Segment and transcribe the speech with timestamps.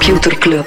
[0.00, 0.64] Computer Club.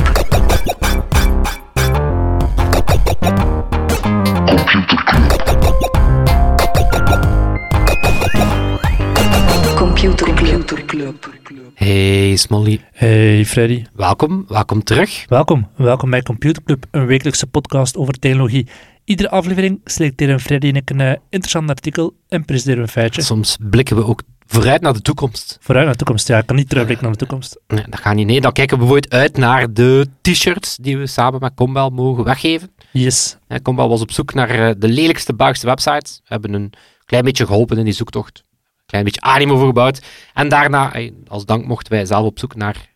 [9.76, 11.16] Computer Club.
[11.74, 15.26] Hey Smolly, Hey Freddy, welkom, welkom terug.
[15.28, 15.70] welkom.
[15.76, 18.68] Welkom bij Computer Club, een wekelijkse podcast over technologie.
[19.06, 23.22] Iedere aflevering selecteren Freddy en ik een eh, interessant artikel en presenteren we een feitje.
[23.22, 24.22] Soms blikken we ook
[24.54, 25.58] vooruit naar de toekomst.
[25.62, 26.28] Vooruit naar de toekomst.
[26.28, 27.60] Ja, ik kan niet terugblikken naar de toekomst.
[27.68, 28.28] Nee, dat gaat niet.
[28.28, 32.24] Nee, dan kijken we bijvoorbeeld uit naar de t-shirts die we samen met Combel mogen
[32.24, 32.72] weggeven.
[32.92, 33.38] Yes.
[33.48, 36.18] Eh, Combel was op zoek naar eh, de lelijkste Belgische websites.
[36.24, 36.74] We hebben een
[37.06, 38.38] klein beetje geholpen in die zoektocht.
[38.38, 40.02] Een klein beetje animo voor gebouwd.
[40.34, 42.90] En daarna, eh, als dank, mochten wij zelf op zoek naar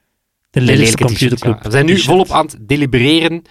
[0.50, 1.52] De lelijkste lelijke Computer t-shirts, ja.
[1.52, 1.64] Club.
[1.64, 3.42] We zijn nu volop aan het delibereren.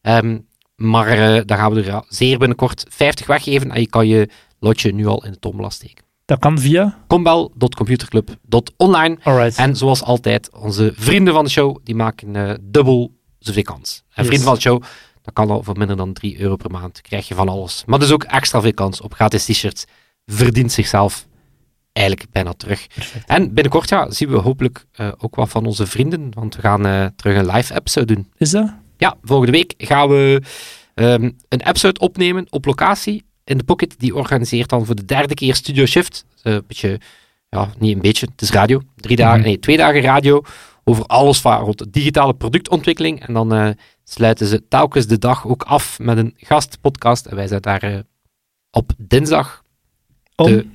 [0.00, 0.38] Ehm,
[0.76, 3.70] maar eh dan gaan we er zeer binnenkort 50 weggeven.
[3.70, 6.04] En je kan je lotje nu al in de tombola steken.
[6.32, 6.98] Dat kan via.
[7.06, 9.18] combel.computerclub.online.
[9.22, 9.56] Alright.
[9.56, 13.96] En zoals altijd, onze vrienden van de show, die maken eh, dubbel zoveel kans.
[13.96, 14.26] En Yes.
[14.26, 14.82] vrienden van de show,
[15.22, 17.00] dat kan al voor minder dan 3 euro per maand.
[17.00, 17.82] Krijg je van alles.
[17.86, 19.84] Maar dus ook extra veel kans op gratis t-shirts.
[20.26, 21.26] Verdient zichzelf
[21.92, 22.86] eigenlijk bijna terug.
[22.86, 23.26] Perfect.
[23.26, 26.86] En binnenkort ja, zien we hopelijk eh, ook wat van onze vrienden, want we gaan
[26.86, 28.32] eh, terug een live episode doen.
[28.36, 28.74] Is dat?
[28.96, 30.42] Ja, volgende week gaan we
[30.94, 33.94] ehm, een episode opnemen op locatie in de Pocket.
[33.98, 36.24] Die organiseert dan voor de derde keer Studio Shift.
[36.42, 37.00] Eh, Een beetje,
[37.48, 38.82] ja, niet een beetje, het is radio.
[38.96, 39.46] Drie dagen, Mhm.
[39.48, 40.42] nee, twee dagen radio
[40.84, 43.26] over alles van rond digitale productontwikkeling.
[43.26, 43.68] En dan eh,
[44.04, 47.26] sluiten ze telkens de dag ook af met een gastpodcast.
[47.26, 47.98] En wij zijn daar eh,
[48.70, 49.62] op dinsdag
[50.36, 50.72] Om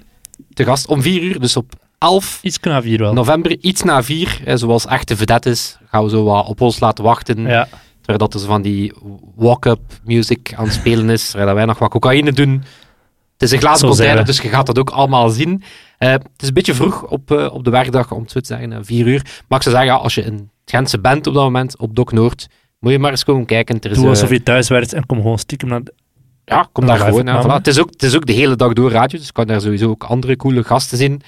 [0.54, 3.14] te gast om vier uur, dus op 11 iets hier wel.
[3.14, 4.42] november, iets na vier.
[4.46, 7.42] eh, zoals echte vedettes gaan we zo wat op ons laten wachten.
[7.42, 7.68] Ja.
[8.16, 8.94] Dat er van die
[9.36, 12.64] walk-up music aan het spelen is, terwijl wij nog wat cocaïne doen.
[13.34, 15.64] Het is een glazen container, dus je gaat dat ook allemaal zien.
[15.98, 18.46] Eh, het is een beetje vroeg op, eh, op de werkdag, om het zo te
[18.46, 19.22] zeggen, eh, vier uur.
[19.48, 22.48] Maar ik zou zeggen, als je in Gentse bent op dat moment, op Doc Noord,
[22.80, 23.80] moet je maar eens komen kijken.
[23.80, 25.84] Er is, Doe alsof je thuis werkt en kom gewoon stiekem naar...
[25.84, 25.94] de-
[26.46, 27.44] ja, kom Een daar gewoon.
[27.44, 27.48] Voilà.
[27.54, 29.62] het, is ook, het is ook de hele dag door radio, dus je kan daar
[29.62, 31.22] sowieso ook andere coole gasten zien.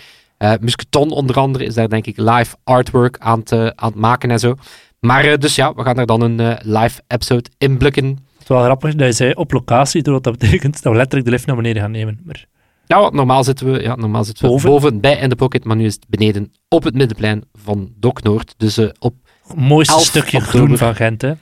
[0.59, 4.39] Musketon onder andere is daar denk ik live artwork aan, te, aan het maken en
[4.39, 4.55] zo.
[4.99, 8.05] Maar eh, dus ja, we gaan er dan een eh, live episode in blikken.
[8.05, 11.25] Het is wel grappig dat je zei op locatie, doordat dat betekent dat we letterlijk
[11.25, 12.19] de lift naar beneden gaan nemen.
[12.23, 12.45] Maar
[12.85, 14.69] Ja, want normaal zitten we, ja, normaal zitten we Boven.
[14.69, 14.99] boven.
[14.99, 18.53] bij in de pocket, maar nu is het beneden op het middenplein van Doc Noord.
[18.57, 19.15] Dus eh, op,
[19.47, 20.59] het mooiste 11 stukje oktober.
[20.59, 21.33] groen van Gent, hè.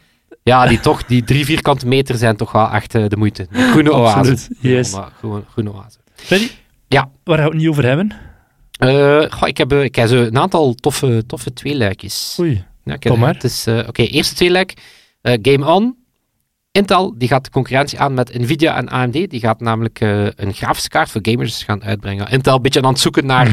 [0.44, 3.48] ja, die, toch, die drie vierkante meter zijn toch wel echt de moeite.
[3.52, 4.38] De groene oase.
[4.60, 4.90] Yes.
[4.94, 5.98] Groene, groene, groene oase.
[6.16, 6.48] Freddy?
[6.88, 7.10] Ja.
[7.24, 8.12] Waar gaan we het niet over hebben?
[8.72, 12.38] Eh, goh, ik heb, ik heb zo een aantal toffe, toffe tweeluikjes.
[12.40, 12.64] Oei.
[12.88, 13.34] Ja, ik heb- Kom maar.
[13.34, 14.74] Het is, eh, Oké, eerste tweeluik.
[15.22, 15.96] Eh, Game On.
[16.72, 19.14] Intel die gaat de concurrentie aan met Nvidia en AMD.
[19.30, 22.28] Die gaat namelijk eh, een grafische kaart voor gamers gaan uitbrengen.
[22.30, 23.48] Intel een beetje aan het zoeken naar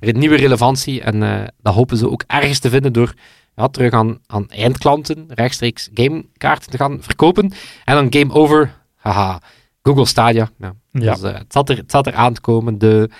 [0.00, 1.00] een nieuwe relevantie.
[1.02, 3.14] En dat hopen ze ook ergens te vinden door
[3.56, 7.52] ja, terug aan, aan eindklanten rechtstreeks gamekaarten te gaan verkopen.
[7.84, 8.80] En dan Game Over.
[8.96, 9.40] Haha.
[9.82, 10.50] Google Stadia.
[10.58, 11.12] Ja, Ja.
[11.14, 12.78] dus, het, zat er, het zat er aan te komen.
[12.78, 13.10] De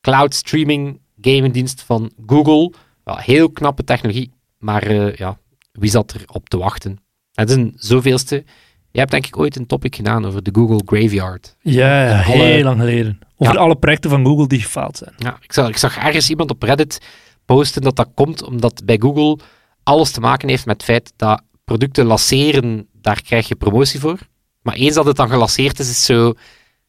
[0.00, 2.72] cloud streaming gamingdienst van Google.
[3.04, 4.32] Ja, heel knappe technologie.
[4.58, 5.38] Maar eh, ja,
[5.72, 6.98] wie zat er op te wachten?
[7.32, 8.44] Het is een zoveelste.
[8.90, 11.56] Je hebt denk ik ooit een topic gedaan over de Google Graveyard.
[11.60, 13.18] Ja, ja, Alle- heel lang geleden.
[13.36, 13.60] Over Ja.
[13.60, 15.14] alle projecten van Google die gefaald zijn.
[15.16, 17.00] Ja, ik, zag, ik zag ergens iemand op Reddit
[17.44, 19.38] posten dat dat komt omdat bij Google
[19.82, 24.18] alles te maken heeft met het feit dat producten lanceren, daar krijg je promotie voor.
[24.62, 26.32] Maar eens dat het dan gelanceerd is, is zo,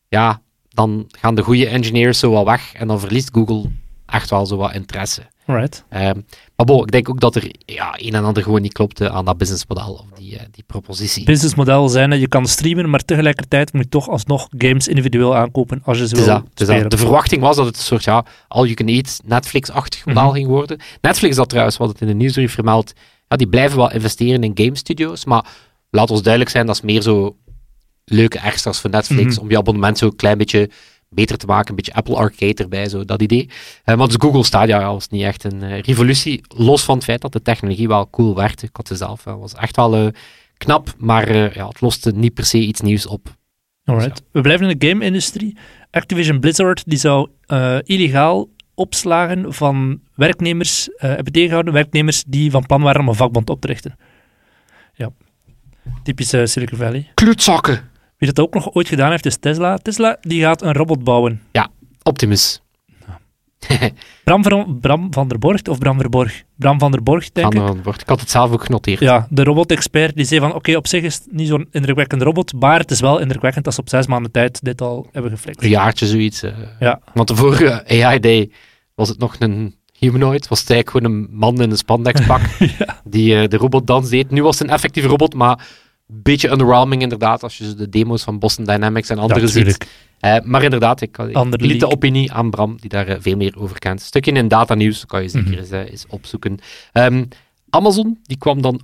[0.08, 3.72] ja, dan gaan de goede engineers zo wel weg en dan verliest Google
[4.06, 5.22] echt wel zo wat interesse.
[5.47, 5.84] Right.
[5.90, 6.19] Ehm,
[6.56, 9.25] maar bon, ik denk ook dat er ja, een en ander gewoon niet klopte aan
[9.25, 11.25] dat businessmodel of die, eh, die propositie.
[11.25, 15.81] Businessmodel zijn dat je kan streamen, maar tegelijkertijd moet je toch alsnog games individueel aankopen
[15.84, 16.91] als je ze is wil is dat.
[16.91, 20.34] De verwachting was dat het een soort ja, all-you-can-eat Netflix-achtig model Mhm.
[20.34, 20.80] ging worden.
[21.02, 22.94] Netflix dat trouwens, wat het in de nieuwsbrief vermeld,
[23.27, 25.45] ja, die blijven wel investeren in game studios, maar
[25.89, 27.36] laat ons duidelijk zijn, dat is meer zo
[28.06, 29.42] leuke extra's voor Netflix, Mhm.
[29.44, 30.69] om je abonnement zo een klein beetje
[31.09, 33.50] beter te maken, een beetje Apple Arcade erbij, zo dat idee.
[33.83, 37.21] Eh, maar dus Google Stadia was niet echt een eh, revolutie, los van het feit
[37.21, 38.65] dat de technologie wel cool werkte.
[38.65, 40.12] Ik had het zelf, eh, was echt wel
[40.57, 43.36] knap, maar ja, het loste niet per se iets nieuws op.
[43.86, 44.24] Alright.
[44.31, 45.57] We blijven in de game-industrie.
[45.92, 47.30] Activision Blizzard die zou
[47.83, 53.62] illegaal opslagen van werknemers, hebben tegengehouden, werknemers die van plan waren om een vakbond op
[53.62, 53.98] te richten.
[54.98, 55.10] Ja,
[56.03, 57.12] typisch eh, Silicon Valley.
[57.13, 57.89] Klootzakken!
[58.18, 59.78] Wie dat ook nog ooit gedaan heeft, is Tesla.
[59.78, 61.42] Tesla die gaat een robot bouwen.
[62.04, 62.62] Optimus.
[64.24, 66.44] Bram van, Bram van der Borg, of Bram Verborg?
[66.56, 67.69] Bram van der Borg, denk Van ik.
[67.75, 68.02] een woord.
[68.02, 69.00] Ik had het zelf ook genoteerd.
[69.00, 72.54] Ja, de robot-expert die zei van, oké, op zich is het niet zo'n indrukwekkende robot,
[72.54, 75.63] maar het is wel indrukwekkend als ze op zes maanden tijd dit al hebben geflikt.
[75.63, 76.44] Een jaartje zoiets.
[76.44, 76.52] eh.
[76.80, 77.00] Ja.
[77.13, 78.52] Want de vorige AI Day
[78.96, 82.42] was het nog een Humanoid was het eigenlijk gewoon een man in een spandexpak
[83.04, 84.31] die eh, de robotdans deed.
[84.31, 85.68] Nu was het een effectieve robot, maar
[86.07, 89.88] beetje underwhelming inderdaad, als je de demo's van Boston Dynamics en andere ziet.
[90.19, 93.54] Eh, maar inderdaad, ik, ik liet de opinie aan Bram, die daar eh, veel meer
[93.59, 94.01] over kent.
[94.01, 95.57] Stukje in datanieuws, kan je zeker Mhm.
[95.59, 96.57] eens, eh, eens opzoeken.
[96.92, 97.25] Ehm,
[97.69, 98.81] Amazon, die kwam dan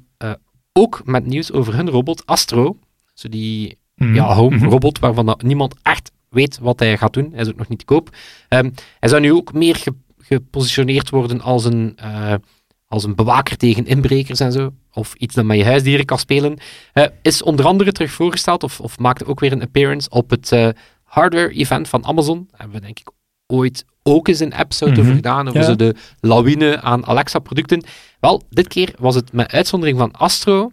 [0.73, 2.77] ook met nieuws over hun robot Astro.
[3.13, 4.13] Zo die Mhm.
[4.15, 4.65] ja, home Mhm.
[4.67, 7.29] robot, waarvan niemand echt weet wat hij gaat doen.
[7.31, 8.09] Hij is ook nog niet te koop.
[8.47, 8.69] Ehm,
[8.99, 11.97] hij zou nu ook meer ge- gepositioneerd worden als een,
[12.87, 14.73] als een bewaker tegen inbrekers en zo.
[14.93, 16.57] Of iets dat met je huisdieren kan spelen.
[16.93, 20.51] Eh, is onder andere terug voorgesteld, of, of maakte ook weer een appearance op het
[20.51, 20.67] eh,
[21.03, 22.47] hardware-event van Amazon.
[22.51, 23.11] Hebben we denk ik
[23.47, 25.01] ooit ook eens een episode Mhm.
[25.01, 25.65] over gedaan, over Ja.
[25.65, 27.83] zo de lawine aan Alexa-producten.
[28.19, 30.71] Wel, dit keer was het met uitzondering van Astro,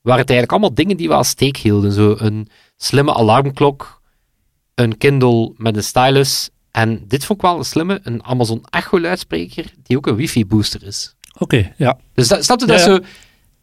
[0.00, 1.92] waren het eigenlijk allemaal dingen die wel steek hielden.
[1.92, 4.00] Zo een slimme alarmklok,
[4.74, 6.48] een Kindle met een stylus.
[6.70, 11.14] En dit vond ik wel een slimme, een Amazon Echo-luidspreker, die ook een wifi-booster is.
[11.38, 11.98] Oké, ja.
[12.14, 12.96] Dus dat, snap je, dat Ja, is ja.
[12.96, 13.02] zo...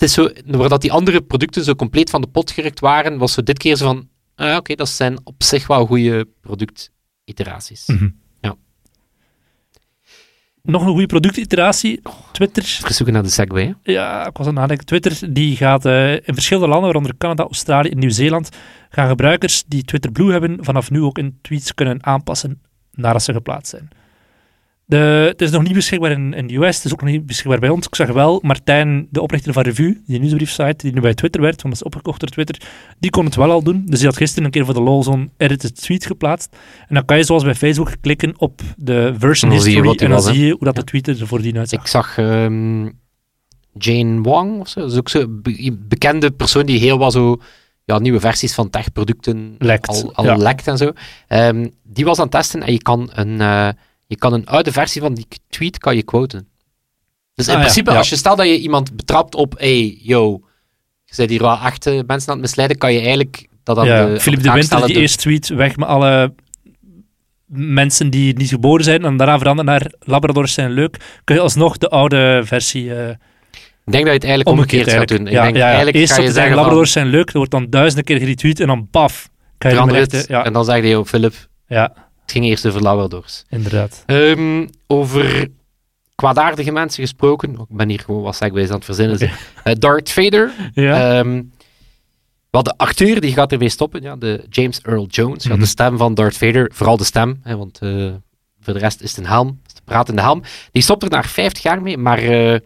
[0.01, 3.17] Het is zo, waar dat die andere producten zo compleet van de pot gerukt waren,
[3.17, 7.85] was zo dit keer zo van, ah, oké, dat zijn op zich wel goede productiteraties.
[7.87, 8.09] Mhm.
[8.41, 8.55] Ja.
[10.63, 12.01] Nog een goede productiteratie.
[12.31, 12.63] Twitter.
[12.63, 13.65] Even zoeken naar de Segway.
[13.65, 13.91] hè.
[13.91, 14.85] Ja, ik was aan het nadenken.
[14.85, 18.49] Twitter die gaat eh, in verschillende landen, waaronder Canada, Australië en Nieuw-Zeeland,
[18.89, 22.61] gaan gebruikers die Twitter Blue hebben vanaf nu ook hun tweets kunnen aanpassen
[22.91, 23.89] nadat ze geplaatst zijn.
[24.91, 27.25] De, het is nog niet beschikbaar in, in de US, het is ook nog niet
[27.25, 27.87] beschikbaar bij ons.
[27.87, 31.61] Ik zag wel, Martijn, de oprichter van Revue, die nieuwsbriefsite, die nu bij Twitter werd,
[31.61, 32.61] want dat is opgekocht door Twitter,
[32.99, 33.83] die kon het wel al doen.
[33.85, 36.55] Dus die had gisteren een keer voor de lol zo'n edited tweet geplaatst.
[36.87, 40.25] En dan kan je zoals bij Facebook klikken op de version history en dan was,
[40.25, 41.79] zie je hoe dat de tweet er voordien uitzag.
[41.79, 42.89] Ik zag ehm,
[43.73, 44.79] Jane Wang of zo.
[44.79, 47.41] Dat is ook zo'n be- bekende persoon die heel wat zo
[47.85, 50.35] ja, nieuwe versies van techproducten al, al ja.
[50.35, 50.91] lekt en zo.
[51.27, 53.69] Ehm, die was aan het testen en je kan een, eh,
[54.11, 56.47] je kan een oude versie van die tweet kan je quoten.
[57.33, 57.97] Dus in Ah, principe, ja.
[57.97, 60.41] als je stelt dat je iemand betrapt op, hey, yo,
[61.05, 63.85] je bent hier wel echt eh, mensen aan het misleiden, kan je eigenlijk dat aan
[63.85, 64.19] ja, de...
[64.19, 66.33] Philip op de Winter die door- eerst tweet weg met alle
[67.45, 71.77] mensen die niet geboren zijn en daarna veranderen naar Labradors zijn leuk, kun je alsnog
[71.77, 73.09] de oude versie eh
[73.85, 75.27] Ik denk dat je het eigenlijk omgekeerd omgekeerd gaat doen.
[75.27, 75.65] Ik denk ja, ja, ja.
[75.65, 78.59] eigenlijk Eerst ga je zeggen van, Labradors zijn leuk, dat wordt dan duizenden keer geretweet
[78.59, 80.25] en dan baf, kan je hem het.
[80.27, 81.33] Ja, en dan zeg je, yo, Philip,
[81.67, 83.43] ja, het ging eerst over Labradors.
[83.49, 84.03] inderdaad.
[84.05, 85.47] Ehm, over
[86.15, 87.51] kwaadaardige mensen gesproken.
[87.51, 89.15] Ik ben hier gewoon wat segways aan het verzinnen.
[89.15, 89.31] Oké.
[89.63, 90.51] Eh, Darth Vader.
[90.73, 91.41] Ja, Ehm,
[92.49, 94.01] wel, de acteur die gaat ermee stoppen.
[94.01, 95.43] Ja, de James Earl Jones.
[95.43, 95.59] Ja, Mhm.
[95.59, 96.71] de stem van Darth Vader.
[96.73, 97.39] Vooral de stem.
[97.43, 97.89] Hè, want eh,
[98.61, 99.47] voor de rest is het een helm.
[99.47, 100.41] Het is de pratende helm.
[100.71, 101.97] Die stopt er na 50 jaar mee.
[101.97, 102.61] Maar hij,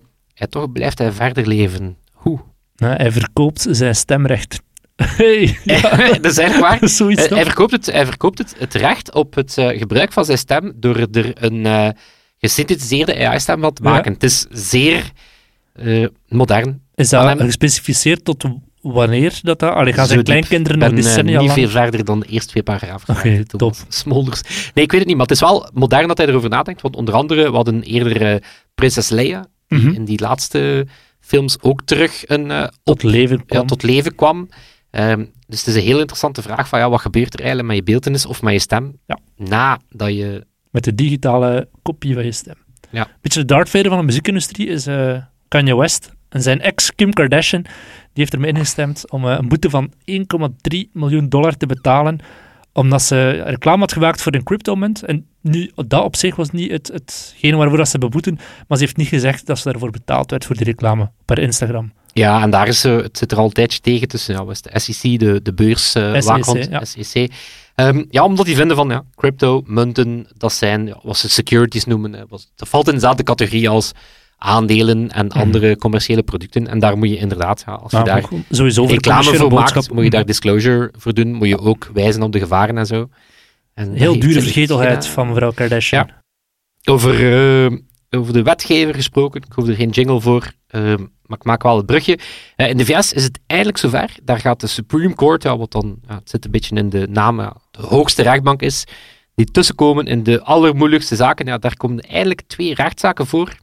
[0.50, 1.98] toch blijft hij verder leven.
[2.12, 2.40] Hoe?
[2.76, 4.62] Ja, hij verkoopt zijn stemrecht.
[5.18, 5.82] Hey, ja,
[6.22, 6.80] dat is eigenlijk waar.
[7.38, 10.74] hij verkoopt, het, hij verkoopt het, het recht op het eh, gebruik van zijn stem
[10.76, 11.90] door er een eh,
[12.38, 13.90] gesynthetiseerde AI-stem van te Ja.
[13.90, 14.14] maken.
[14.14, 15.12] Het is zeer
[15.74, 16.82] eh, modern.
[16.96, 18.44] Is dat gespecificeerd tot
[18.82, 19.74] wanneer dat dat...
[19.74, 21.60] Allee, gaan zijn kleinkinderen nog decennia niet lang...
[21.60, 23.16] veel verder dan de eerste twee paragrafen.
[23.16, 24.42] Oké, Thomas Smolders.
[24.74, 26.82] Nee, ik weet het niet, maar het is wel modern dat hij erover nadenkt.
[26.82, 28.44] Want onder andere, we hadden eerder
[28.76, 29.90] Prinses Leia, die Mhm.
[29.94, 30.88] in die laatste
[31.20, 33.68] films ook terug een, tot leven ja, kwam.
[33.68, 34.50] tot leven kwam.
[34.96, 37.78] Ehm, dus het is een heel interessante vraag van ja, wat gebeurt er eigenlijk met
[37.78, 39.20] je beeldenis of met je stem Ja.
[39.36, 40.46] nadat je...
[40.72, 42.56] Met de digitale kopie van je stem.
[42.90, 43.08] Ja.
[43.22, 46.12] Beetje de Darth Vader van de muziekindustrie is eh, Kanye West.
[46.30, 47.72] En zijn ex Kim Kardashian die
[48.14, 52.20] heeft ermee ingestemd om eh, een boete van 1,3 miljoen dollar te betalen.
[52.74, 55.04] Omdat ze reclame had gemaakt voor een cryptomunt.
[55.04, 58.36] En nu, dat op zich was niet het, hetgene waarvoor dat ze beboeten.
[58.68, 61.92] Maar ze heeft niet gezegd dat ze daarvoor betaald werd voor die reclame per Instagram.
[62.20, 64.54] Ja, en daar is, eh, het zit er al een tijdje tegen tussen ja, wat
[64.54, 66.84] is de SEC, de, de beurs, eh, SEC, ja.
[66.86, 67.32] SEC.
[67.76, 71.86] Ehm, ja, omdat die vinden van ja, crypto, munten, dat zijn ja, wat ze securities
[71.86, 72.14] noemen.
[72.14, 72.24] hè,
[72.56, 73.92] dat valt in dezelfde categorie als
[74.38, 75.38] aandelen en Mhm.
[75.40, 76.68] andere commerciële producten.
[76.68, 80.10] En daar moet je inderdaad, ja, als je daar sowieso reclame voor maakt, moet je
[80.10, 81.34] daar disclosure voor doen.
[81.34, 83.10] Moet je ook wijzen op de gevaren en zo.
[83.74, 86.10] En Heel dure vergetelheid van mevrouw Kardashian.
[86.84, 87.34] Over,
[87.66, 87.78] eh,
[88.18, 90.82] over de wetgever gesproken, ik hoef er geen jingle voor, eh,
[91.26, 92.20] maar ik maak wel het brugje.
[92.56, 94.16] Eh, in de VS is het eindelijk zover.
[94.24, 97.08] Daar gaat de Supreme Court, ja, wat dan, ja, het zit een beetje in de
[97.10, 98.84] naam, ja, de hoogste rechtbank is,
[99.36, 101.46] die tussenkomen in de allermoeilijkste zaken.
[101.46, 103.56] Ja, daar komen eindelijk twee rechtszaken voor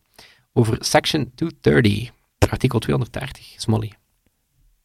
[0.52, 2.10] over Section 230,
[2.50, 3.92] artikel 230, Smolly.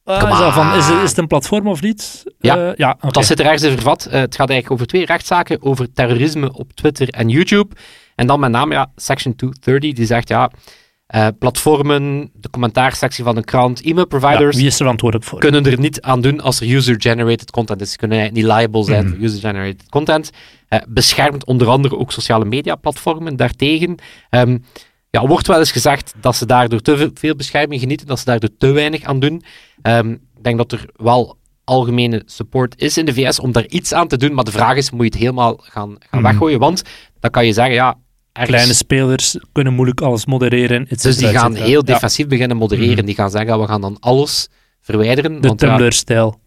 [0.08, 2.24] Come is, dat van, is, het een platform of niet?
[2.40, 2.68] Ja.
[2.68, 2.98] Eh, ja.
[3.00, 4.06] Dat zit er ergens in vervat.
[4.06, 7.76] Eh, het gaat eigenlijk over twee rechtszaken over terrorisme op Twitter en YouTube.
[8.18, 10.52] En dan met name ja, Section 230, die zegt ja,
[11.08, 15.40] eh, platformen, de commentaarsectie van een krant, Ja, e-mailproviders wie is er verantwoordelijk voor?
[15.40, 17.92] kunnen er niet aan doen als er user-generated content is.
[17.92, 19.14] Ze kunnen niet liable zijn Mhm.
[19.16, 20.30] voor user-generated content.
[20.68, 23.96] Eh, beschermt onder andere ook sociale media platformen daartegen.
[24.30, 24.58] Ehm,
[25.10, 28.26] ja, wordt wel eens gezegd dat ze daardoor te veel- veel bescherming genieten, dat ze
[28.26, 29.44] daardoor te weinig aan doen.
[29.82, 33.94] Ehm, ik denk dat er wel algemene support is in de VS om daar iets
[33.94, 36.30] aan te doen, maar de vraag is, moet je het helemaal gaan, gaan Mhm.
[36.32, 36.60] weggooien?
[36.60, 36.82] Want
[37.20, 37.96] dan kan je zeggen, ja,
[38.38, 40.86] ergens- Kleine spelers kunnen moeilijk alles modereren.
[40.90, 42.96] dus die gaan heel Ja, defensief beginnen modereren.
[42.98, 43.06] Mhm.
[43.06, 44.48] Die gaan zeggen, we gaan dan alles
[44.82, 45.42] verwijderen.
[45.42, 46.40] De Tumblr-stijl.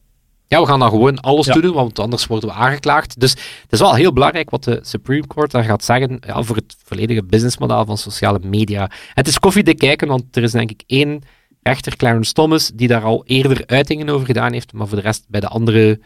[0.47, 1.53] Ja, we gaan dan gewoon alles Ja.
[1.55, 3.21] doen, want anders worden we aangeklaagd.
[3.21, 6.57] Dus het is wel heel belangrijk wat de Supreme Court daar gaat zeggen ja, voor
[6.57, 8.91] het volledige businessmodel van sociale media.
[9.15, 11.23] Het is koffiedik kijken, want er is denk ik één
[11.63, 15.25] rechter, Clarence Thomas, die daar al eerder uitingen over gedaan heeft, maar voor de rest
[15.29, 16.01] bij de andere,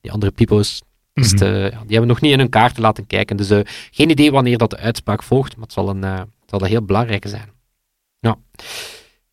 [0.00, 0.82] die andere pipo's,
[1.12, 1.42] het, Mhm.
[1.44, 3.36] eh, ja, die hebben nog niet in hun kaarten laten kijken.
[3.36, 3.58] Dus eh,
[3.90, 6.66] geen idee wanneer dat de uitspraak volgt, maar het zal een, eh, het zal een
[6.68, 7.48] heel belangrijke zijn.
[8.20, 8.36] Ja.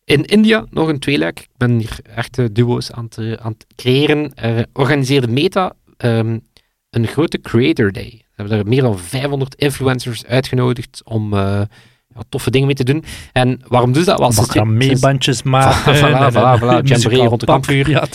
[0.04, 1.40] In India nog een tweeluik.
[1.40, 4.34] Ik ben hier echte duo's aan het, aan het creëren.
[4.34, 6.38] Er organiseerde Meta ehm,
[6.90, 8.10] een grote Creator Day.
[8.10, 13.04] Ze hebben daar meer dan 500 influencers uitgenodigd om ja, toffe dingen mee te doen.
[13.32, 14.18] En waarom doen ze dat?
[14.18, 15.94] Sinds- sinds- Macramé-bandjes maken.
[16.00, 16.84] Voilà, voilà,
[17.28, 17.88] rond de kampvuur.
[17.90, 18.06] Ja,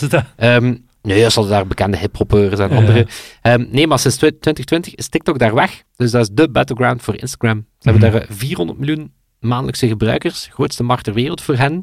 [1.06, 2.76] nee, ze daar bekende hiphoppers en Ja.
[2.76, 3.06] andere.
[3.42, 5.82] Ehm, nee, maar sinds 2020 is TikTok daar weg.
[5.96, 7.66] Dus dat is de battleground voor Instagram.
[7.78, 8.18] Ze hebben Mhm.
[8.18, 10.48] daar eh, 400 miljoen maandelijkse gebruikers.
[10.52, 11.80] Grootste markt ter wereld voor hen.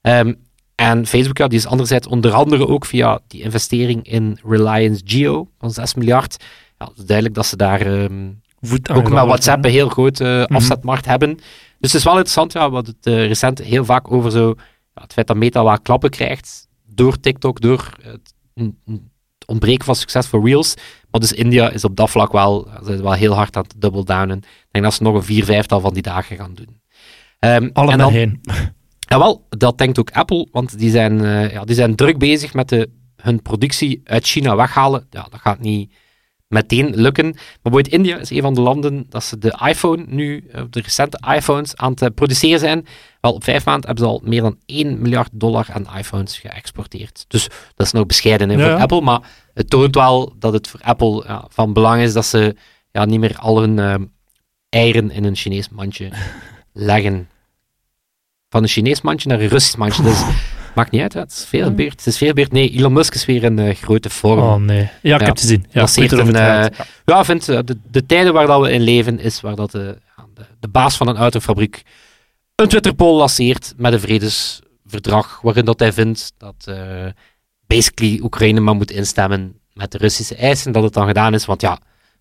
[0.00, 0.34] Ehm,
[0.74, 5.48] en Facebook, ja, die is anderzijds onder andere ook via die investering in Reliance Geo
[5.58, 6.36] van 6 miljard.
[6.78, 8.28] Ja, het is duidelijk dat ze daar ehm,
[8.92, 9.24] ook met.
[9.24, 10.54] WhatsApp een heel grote Mhm.
[10.56, 11.34] afzetmarkt hebben.
[11.78, 14.54] Dus het is wel interessant, ja, wat het eh, recent heel vaak over zo,
[14.94, 19.94] ja, het feit dat Meta wat klappen krijgt door TikTok, door het, het ontbreken van
[19.96, 20.74] succes voor Reels.
[21.10, 23.74] Maar dus India is op dat vlak wel, ze zijn wel heel hard aan het
[23.76, 24.38] double downen.
[24.38, 26.80] Ik denk dat ze nog een vier, vijftal van die dagen gaan doen.
[27.38, 28.40] Ehm, Alle en dan, heen.
[29.08, 32.68] Jawel, dat denkt ook Apple, want die zijn, eh, ja, die zijn druk bezig met
[32.68, 35.06] de, hun productie uit China weghalen.
[35.10, 35.92] Ja, dat gaat niet
[36.56, 37.24] meteen lukken.
[37.24, 40.80] Maar bijvoorbeeld India is een van de landen dat ze de iPhone nu, eh, de
[40.80, 42.86] recente iPhones, aan het eh, produceren zijn.
[43.20, 47.24] Wel, op vijf maanden hebben ze al meer dan 1 miljard dollar aan iPhones geëxporteerd.
[47.28, 48.80] Dus dat is nog bescheiden hè, Ja, voor.
[48.80, 49.20] Apple, maar
[49.54, 52.56] het toont wel dat het voor Apple ja, van belang is dat ze
[52.90, 53.94] ja, niet meer al hun eh,
[54.68, 56.10] eieren in een Chinees mandje
[56.72, 57.28] leggen.
[58.56, 60.02] Van een Chinees mandje naar een Russisch mandje.
[60.02, 60.22] Dus
[60.74, 61.20] maakt niet uit, hè.
[61.20, 61.90] het is veel gebeurd.
[61.92, 62.32] Het is veel.
[62.50, 64.38] Nee, Elon Musk is weer een eh, grote vorm.
[64.40, 64.78] Oh nee.
[64.78, 65.18] Ja, ik Ja.
[65.18, 65.66] heb het gezien.
[65.70, 66.78] Ja, een, eh.
[67.04, 69.98] Ja, vind eh, de, de tijden waar dat we in leven is waar dat de,
[70.16, 71.82] ja, de, de baas van een autofabriek
[72.54, 76.70] een Twitterpoll lanceert met een vredesverdrag waarin dat hij vindt dat
[77.66, 81.60] basically Oekraïne maar moet instemmen met de Russische eisen, dat het dan gedaan is, want
[81.60, 81.78] ja,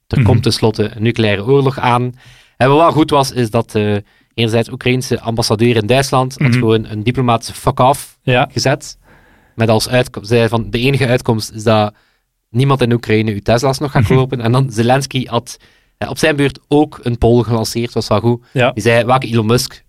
[0.08, 0.28] er Mhm.
[0.28, 2.14] komt tenslotte een nucleaire oorlog aan.
[2.58, 3.96] En wat wel goed was, is dat eh
[4.36, 6.60] enerzijds Oekraïnse ambassadeur in Duitsland had Mhm.
[6.60, 8.98] gewoon een diplomatische fuck-off Ja, gezet.
[9.56, 11.94] Met als uitkomst, zei van de enige uitkomst is dat
[12.50, 14.42] niemand in Oekraïne uw Tesla's nog gaat kopen.
[14.42, 15.58] en dan Zelensky had
[15.98, 18.44] eh, op zijn beurt ook een poll gelanceerd, was wel goed.
[18.54, 18.72] ja.
[18.72, 19.84] Die zei, welke Elon Musk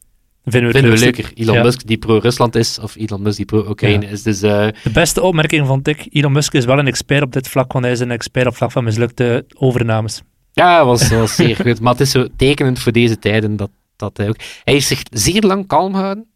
[0.44, 1.30] Vinden we, vinden leuker?
[1.34, 1.62] Elon Ja.
[1.62, 4.10] Musk die pro-Rusland is, of Elon Musk die pro-Oekraïne Ja.
[4.10, 4.22] is.
[4.22, 7.48] Dus eh, De beste opmerking vond ik, Elon Musk is wel een expert op dit
[7.48, 10.22] vlak, want hij is een expert op vlak van mislukte overnames.
[10.52, 11.80] ja, was, was zeer goed.
[11.80, 14.36] Maar het is zo tekenend voor deze tijden dat, dat hij ook...
[14.64, 16.26] Hij heeft zich zeer lang kalm gehouden.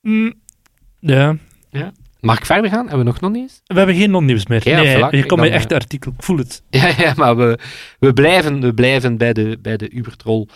[0.00, 0.34] Mm,
[0.98, 1.36] ja,
[2.20, 2.88] Mag ik verder gaan?
[2.88, 3.60] Hebben we nog eens?
[3.64, 4.68] we hebben geen non-nieuws meer.
[4.68, 6.62] Ja, nee, voilà, je komt bij dan, echt artikel, ik voel het.
[6.70, 7.58] Ja, ja maar we,
[7.98, 10.46] we, blijven, we blijven bij de, bij de Ubertroll.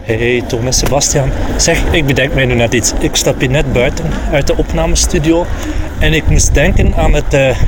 [0.00, 1.30] Hey, Tom en Sebastian.
[1.56, 2.92] Zeg, ik bedenk mij nu net iets.
[2.92, 5.46] Ik stap hier net buiten uit de opnamestudio
[6.00, 7.60] en ik moest denken aan het eh,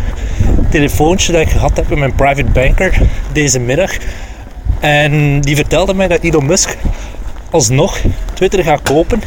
[0.71, 3.01] telefoontje dat ik gehad heb met mijn private banker
[3.33, 3.91] deze middag.
[4.81, 6.77] En die vertelde mij dat Elon Musk
[7.51, 7.99] alsnog
[8.35, 9.23] Twitter gaat kopen.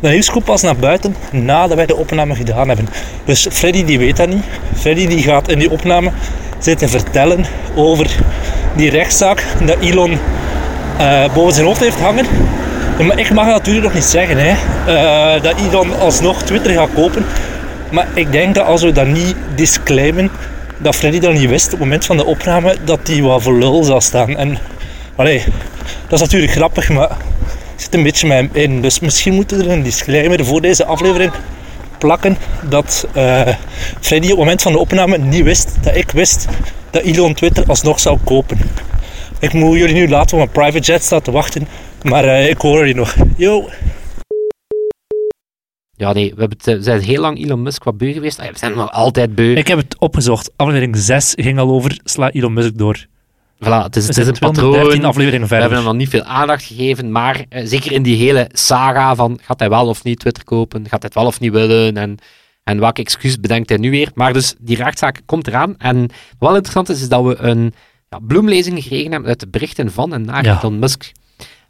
[0.00, 2.88] De nieuws komt pas naar buiten nadat wij de opname gedaan hebben.
[3.24, 4.44] Dus Freddy die weet dat niet.
[4.76, 6.10] Freddy die gaat in die opname
[6.58, 8.16] zitten vertellen over
[8.76, 10.18] die rechtszaak dat Elon
[10.98, 12.26] eh, boven zijn hoofd heeft hangen.
[13.06, 14.54] Maar ik mag natuurlijk nog niet zeggen, hè.
[14.86, 17.24] Eh, dat Elon alsnog Twitter gaat kopen.
[17.90, 20.30] Maar ik denk dat als we dat niet disclaimen,
[20.78, 23.58] dat Freddy dat niet wist op het moment van de opname, dat hij wat voor
[23.58, 24.36] lul zou staan.
[24.36, 24.58] En,
[25.16, 25.44] allee,
[26.08, 27.16] dat is natuurlijk grappig, maar
[27.76, 28.80] zit een beetje met hem in.
[28.80, 31.32] Dus misschien moeten we er een disclaimer voor deze aflevering
[31.98, 32.36] plakken
[32.68, 33.48] dat eh,
[34.00, 36.46] Freddy op het moment van de opname niet wist dat ik wist
[36.90, 38.58] dat Elon Twitter alsnog zou kopen.
[39.38, 41.68] Ik moet jullie nu laten op mijn private jet staan te wachten,
[42.02, 43.14] maar eh, ik hoor jullie nog.
[43.36, 43.68] Yo!
[46.00, 48.38] Ja, nee, we, hebben het, eh, we zijn heel lang Elon Musk wat beu geweest.
[48.38, 49.54] Ah, ja, we zijn nog altijd beu.
[49.54, 50.50] Ik heb het opgezocht.
[50.56, 53.06] Aflevering 6 ging al over sla Elon Musk door.
[53.64, 54.52] Voilà, het is, het is een 213
[54.82, 55.04] patroon.
[55.04, 58.48] afleveringen We hebben hem nog niet veel aandacht gegeven, maar eh, zeker in die hele
[58.52, 61.52] saga van gaat hij wel of niet Twitter kopen, gaat hij het wel of niet
[61.52, 62.16] willen en,
[62.64, 64.10] En welke excuus bedenkt hij nu weer?
[64.14, 65.74] Maar dus die rechtszaak komt eraan.
[65.78, 67.74] En wat wel interessant is, is dat we een
[68.08, 70.58] ja, bloemlezing gekregen hebben uit de berichten van en naar Ja.
[70.58, 71.12] Elon Musk.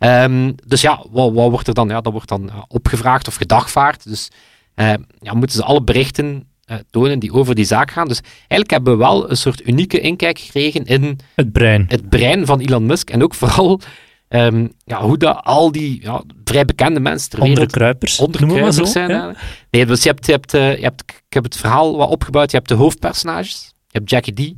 [0.00, 1.88] Ehm, dus ja, wat, wat wordt er dan?
[1.88, 4.04] Ja, dat wordt dan ja, opgevraagd of gedagvaard.
[4.04, 4.28] Dus
[4.74, 8.08] eh, ja, moeten ze alle berichten eh, tonen die over die zaak gaan.
[8.08, 11.84] Dus eigenlijk hebben we wel een soort unieke inkijk gekregen in Het brein.
[11.88, 13.10] het brein van Elon Musk.
[13.10, 13.80] En ook vooral
[14.28, 18.18] ehm, ja, hoe dat al die ja, vrij bekende mensen ter Onderkruipers.
[18.18, 18.46] maar zo.
[18.46, 19.08] onderkruipers zijn.
[19.10, 19.34] ja.
[19.70, 22.50] Nee, dus je hebt, je hebt, eh, je hebt, ik heb het verhaal wat opgebouwd.
[22.50, 23.72] Je hebt de hoofdpersonages.
[23.88, 24.54] Je hebt Jackie D.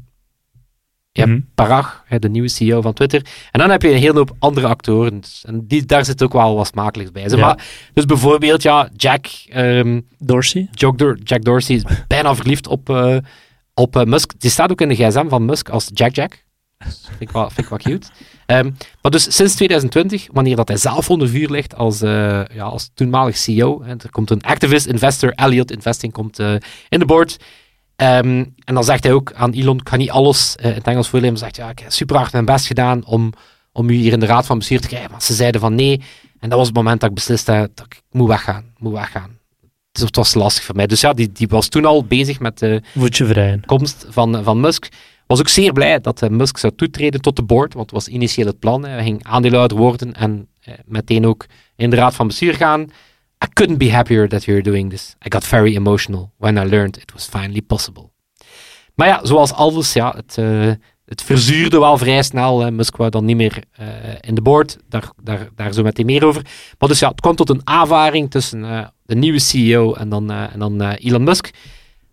[1.12, 1.40] Je hebt Mhm.
[1.54, 3.26] Parag, de nieuwe CEO van Twitter.
[3.50, 5.20] En dan heb je een hele hoop andere actoren.
[5.20, 7.28] Dus- En die, daar zit ook wel wat smakelijks bij.
[7.28, 7.46] Zeg Ja.
[7.46, 7.64] Maar,
[7.94, 10.68] dus bijvoorbeeld, ja, Jack, ehm, Dorsey.
[10.70, 13.16] Jack, Dor- Jack Dorsey is bijna verliefd op, eh,
[13.74, 14.32] op eh, Musk.
[14.38, 16.44] Die staat ook in de gsm van Musk als Jack Jack.
[16.78, 18.06] Vind ik wel, vind ik wel cute.
[18.46, 18.70] Ehm,
[19.02, 22.10] maar dus sinds 2020, wanneer dat hij zelf onder vuur ligt als, eh,
[22.54, 26.38] ja, als toenmalig CEO, hè, er komt een activist investor, Elliott Investing, komt
[26.88, 27.36] in de board.
[28.02, 30.86] Ehm, en dan zegt hij ook aan Elon, ik ga niet alles eh, in het
[30.86, 33.32] Engels voorlezen, maar zegt, ja, ik heb super hard mijn best gedaan om,
[33.72, 35.10] om u hier in de raad van bestuur te krijgen.
[35.10, 36.00] Maar ze zeiden van nee.
[36.40, 39.38] En dat was het moment dat ik besliste dat ik moet weggaan, moet weggaan.
[39.92, 40.86] Dus het was lastig voor mij.
[40.86, 44.88] Dus ja, die, die was toen al bezig met de Voetje komst van, van Musk.
[45.26, 48.46] Was ook zeer blij dat eh, Musk zou toetreden tot de board, want was initieel
[48.46, 48.84] het plan.
[48.84, 52.90] Hij ging aandeelhouder worden en eh, meteen ook in de raad van bestuur gaan.
[53.42, 55.16] I couldn't be happier that you're doing this.
[55.26, 58.10] I got very emotional when I learned it was finally possible.
[58.94, 60.70] Maar ja, zoals alles, ja, het, eh,
[61.04, 62.70] het verzuurde wel vrij snel.
[62.70, 63.86] Musk wou dan niet meer eh,
[64.20, 64.78] in de board.
[64.88, 66.42] Daar, daar, daar zo meteen meer over.
[66.78, 70.30] Maar dus ja, het kwam tot een aanvaring tussen eh, de nieuwe CEO en dan,
[70.30, 71.50] en dan Elon Musk.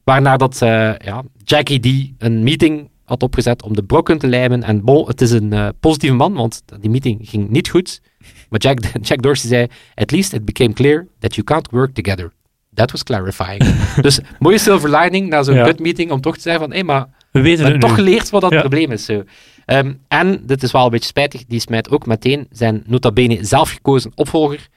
[0.04, 4.64] Waarna dat ja, Jackie D een meeting had opgezet om de brokken te lijmen.
[4.64, 8.02] En bon, het is een positieve man, want die meeting ging niet goed.
[8.50, 12.32] Maar Jack, Jack Dorsey zei, at least it became clear that you can't work together.
[12.74, 13.64] That was clarifying.
[14.02, 15.64] dus mooie silver lining na zo'n Ja.
[15.64, 18.52] kutmeeting om toch te zeggen van, hé, maar We weten we toch geleerd wat dat
[18.52, 18.60] Ja.
[18.60, 19.06] probleem is.
[19.06, 19.24] Zo.
[19.66, 23.44] Ehm, en, dit is wel een beetje spijtig, die smijt ook meteen zijn nota bene
[23.46, 24.68] zelf gekozen opvolger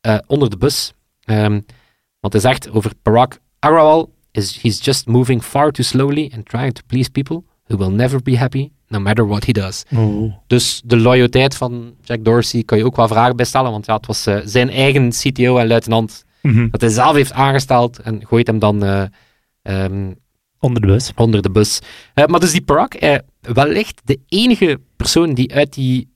[0.00, 0.92] eh, onder de bus.
[1.24, 1.60] Ehm,
[2.20, 6.72] want hij zegt over Barack Arawal, is he's just moving far too slowly and trying
[6.72, 9.84] to please people who will never be happy, no matter what he does.
[9.94, 10.32] Oeh.
[10.46, 13.94] Dus de loyaliteit van Jack Dorsey kan je ook wel vragen bij stellen, want ja,
[13.96, 16.68] het was eh, zijn eigen CTO en luitenant Mhm.
[16.70, 19.02] dat hij zelf heeft aangesteld en gooit hem dan eh,
[19.62, 20.12] ehm,
[20.60, 21.12] Onder de bus.
[21.16, 21.78] onder de bus.
[22.14, 26.08] Eh, maar dus die eh, wellicht de enige persoon die uit die,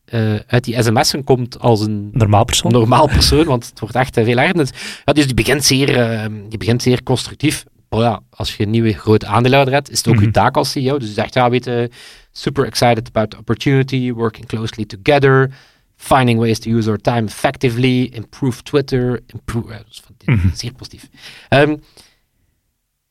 [0.46, 2.72] uit die sms'en komt als een Normaal persoon.
[2.72, 4.54] normaal persoon, want het wordt echt veel erger.
[4.54, 4.70] Dus,
[5.04, 7.64] ja, dus die begint zeer, eh, die begint zeer constructief.
[7.88, 10.24] Maar ja, als je een nieuwe grote aandeelhouder hebt, is het ook Mhm.
[10.24, 10.98] je taak als CEO.
[10.98, 11.90] Dus je zegt, ja, weet je,
[12.32, 15.50] super excited about the opportunity, working closely together,
[15.96, 19.72] finding ways to use our time effectively, improve Twitter, improve...
[19.72, 20.48] eh, dus Mhm.
[20.54, 21.08] Zeer positief.
[21.48, 21.76] Ehm,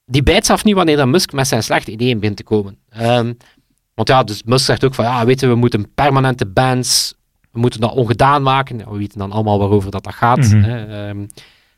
[0.05, 2.77] die bijt af niet wanneer dan Musk met zijn slechte ideeën begint te komen.
[2.89, 3.33] Ehm,
[3.93, 7.13] want ja, dus Musk zegt ook van, ja, weet je, we moeten permanente bans,
[7.51, 8.77] we moeten dat ongedaan maken.
[8.77, 10.37] Ja, we weten dan allemaal waarover dat, dat gaat.
[10.37, 10.61] Mhm.
[10.61, 11.07] hè.
[11.09, 11.25] Ehm,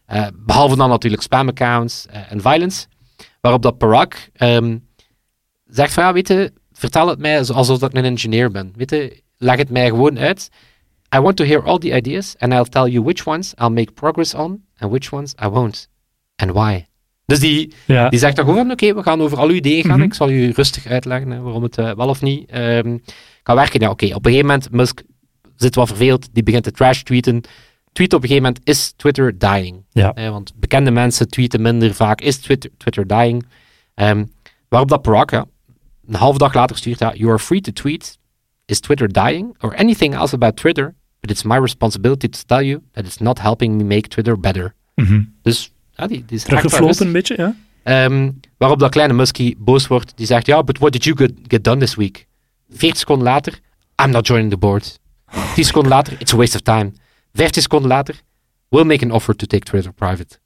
[0.06, 2.86] eh, behalve dan natuurlijk spam-accounts eh, en violence.
[3.42, 4.78] Waarop dat Parag ehm,
[5.66, 8.74] zegt van, ja, weet je, vertel het mij alsof ik een engineer ben.
[8.76, 10.50] Weet je, leg het mij gewoon uit.
[11.16, 13.92] I want to hear all the ideas and I'll tell you which ones I'll make
[13.92, 15.90] progress on and which ones I won't.
[16.36, 16.86] And why.
[17.26, 18.10] Dus die, Ja.
[18.10, 19.98] die zegt dan gewoon, oké, we gaan over al uw ideeën gaan.
[19.98, 20.08] Mhm.
[20.08, 22.98] Ik zal u rustig uitleggen hè, waarom het eh, wel of niet ehm,
[23.44, 23.80] kan werken.
[23.80, 25.02] Ja, oké, op een gegeven moment, Musk
[25.56, 27.42] zit wat verveeld, die begint te trash tweeten.
[27.92, 29.86] Tweet op een gegeven moment, is Twitter dying?
[29.92, 30.14] Ja.
[30.14, 33.46] Eh, want bekende mensen tweeten minder vaak, is Twitter, Twitter dying?
[33.94, 34.26] Ehm,
[34.70, 35.46] waarop dat Parag, ja,
[36.08, 38.18] een halve dag later stuurt, ja, you are free to tweet,
[38.66, 39.56] is Twitter dying?
[39.60, 43.40] Or anything else about Twitter, but it's my responsibility to tell you that it's not
[43.40, 44.74] helping me make Twitter better.
[44.96, 45.22] Mhm.
[45.42, 47.06] Dus ja, die, die is Teruggefloten rustig.
[47.06, 47.56] een beetje, ja.
[47.84, 50.12] Ehm, waarop dat kleine Muskie boos wordt.
[50.16, 52.28] Die zegt, ja, but what did you get, get done this week?
[52.70, 53.60] 40 seconden later,
[54.04, 55.00] I'm not joining the board.
[55.56, 56.92] 10 seconden later, it's a waste of time.
[57.34, 58.16] 15 seconden later,
[58.70, 60.38] we'll make an offer to take Twitter private.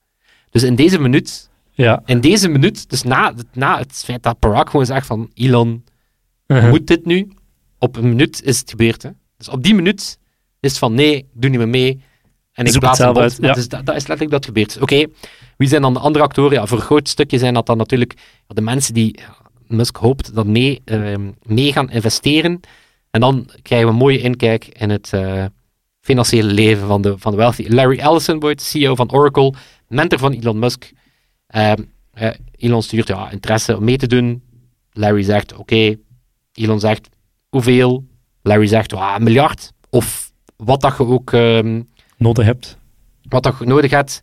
[0.50, 2.02] Dus in deze minuut, Ja.
[2.06, 5.84] in deze minuut, dus na, na het feit dat Parag gewoon zegt van, Elon,
[6.48, 6.70] Mhm.
[6.70, 7.32] moet dit nu?
[7.80, 9.04] Op een minuut is het gebeurd.
[9.04, 9.10] Hè?
[9.38, 10.18] Dus op die minuut
[10.60, 12.02] is het van, nee, doe niet meer mee.
[12.54, 13.54] En ik Zoek plaats het uit, ja.
[13.54, 14.82] Dus dat, dat is letterlijk dat gebeurd.
[14.82, 15.06] Oké,
[15.58, 16.52] wie zijn dan de andere actoren?
[16.54, 18.13] Ja, voor een groot stukje zijn dat dan natuurlijk
[18.48, 19.20] de mensen die
[19.68, 22.60] Musk hoopt dat mee, ehm, mee gaan investeren.
[23.12, 25.46] En dan krijgen we een mooie inkijk in het eh,
[26.02, 27.66] financiële leven van de, van de wealthy.
[27.68, 29.54] Larry Ellison, wordt CEO van Oracle,
[29.88, 30.92] mentor van Elon Musk.
[31.48, 31.82] Ehm,
[32.14, 34.44] eh, Elon stuurt ja, interesse om mee te doen.
[34.92, 35.96] Larry zegt, oké.
[36.54, 37.10] Elon zegt,
[37.50, 38.08] hoeveel?
[38.42, 39.72] Larry zegt, ah, een miljard.
[39.90, 41.34] Of wat dat je ook...
[41.34, 41.82] ehm,
[42.18, 42.78] Nodig hebt.
[43.22, 44.22] wat dat je nodig hebt.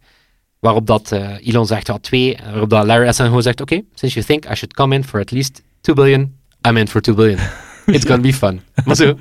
[0.59, 2.39] Waarop dat eh, Elon zegt, ja, twee.
[2.45, 5.31] Waarop dat Larry gewoon zegt, oké, since you think I should come in for at
[5.31, 6.37] least 2 billion,
[6.69, 7.39] I'm in for 2 billion.
[7.95, 8.61] It's gonna be fun.
[8.85, 9.19] Maar zo,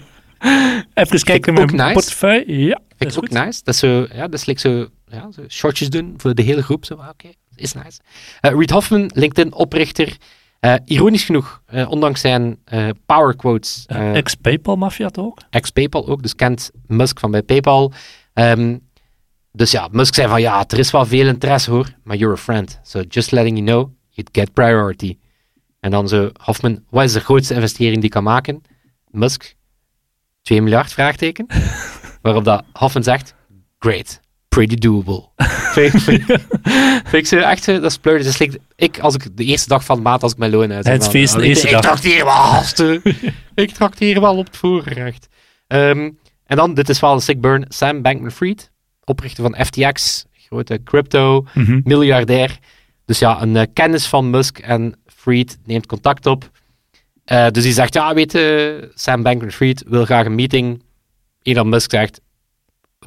[0.94, 1.94] Even kijken ik naar mijn nice.
[1.94, 2.66] portefeuille.
[2.66, 3.34] Ja, dat is ook goed.
[3.44, 3.62] nice.
[3.63, 6.63] Dat is zo, ja, dat is like zo, ja, zo shortjes doen voor de hele
[6.63, 6.86] groep.
[6.86, 7.28] Zo, ah, oké,
[7.63, 7.99] is nice.
[8.41, 10.17] Eh, Reid Hoffman, LinkedIn-oprichter.
[10.60, 12.58] Eh, ironisch genoeg, eh, ondanks zijn
[13.06, 15.39] power quotes, Ex-PayPal-mafia toch ook?
[15.49, 17.91] ex-PayPal ook, dus kent Musk van bij PayPal.
[18.34, 18.78] Ehm,
[19.52, 22.38] dus ja, Musk zei van ja, er is wel veel interesse hoor, maar you're a
[22.38, 22.80] friend.
[22.84, 25.17] So just letting you know, you'd get priority.
[25.80, 28.62] En dan zo, Hoffman, wat is de grootste investering die ik kan maken?
[29.08, 29.56] Musk,
[30.41, 31.45] 2 miljard, vraagteken.
[32.21, 33.34] Waarop dat Hoffman zegt,
[33.80, 34.19] great,
[34.54, 35.30] pretty doable.
[35.74, 36.39] vind, ik- vind, ik-
[37.04, 38.24] vind ik zo echt zo, dat is pleur.
[38.24, 40.72] Dus like, ik, als ik de eerste dag van de maand, als ik mijn loon
[40.74, 41.82] uit Het feest de weet je, eerste ik dag.
[41.82, 43.04] trakteer wel,
[43.66, 45.28] ik trakteer wel op het voorgerecht.
[45.68, 46.10] Ehm,
[46.46, 48.72] en dan, dit is wel een sick burn, Sam Bankman-Fried,
[49.04, 51.80] oprichter van FTX, grote crypto, Mhm.
[51.84, 52.58] miljardair.
[53.06, 56.52] Dus ja, een eh, kennis van Musk en Fried neemt contact op.
[57.26, 60.84] Eh, dus die zegt, ja, weet je, Sam Bankman-Fried wil graag een meeting.
[61.42, 62.22] Elon Musk zegt,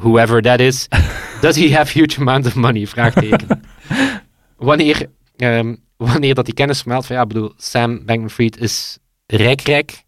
[0.01, 0.89] whoever that is,
[1.41, 2.87] does he have huge amount of money?
[2.87, 3.63] Vraagteken.
[4.57, 5.07] wanneer,
[5.37, 10.05] ehm, wanneer dat die kennis vermeldt van, ja, ik bedoel, Sam Bankman-Fried is rijk, rijk.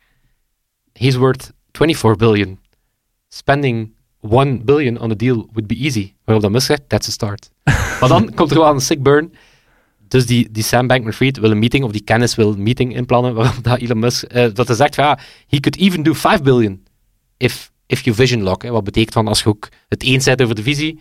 [0.92, 2.59] He's worth 24 billion.
[3.29, 6.14] Spending 1 billion on a deal would be easy.
[6.24, 7.51] Waarop dat Musk zegt, that's a start.
[8.01, 9.33] maar dan komt er wel een sick burn.
[10.09, 13.35] Dus die, die Sam Bankman-Fried wil een meeting, of die kennis wil een meeting inplannen,
[13.35, 16.42] waarop dat Elon Musk, eh, dat hij zegt van, ja, he could even do 5
[16.42, 16.83] billion
[17.37, 18.62] if, if you vision lock.
[18.62, 21.01] Hè, wat betekent van als je ook het eens bent over de visie.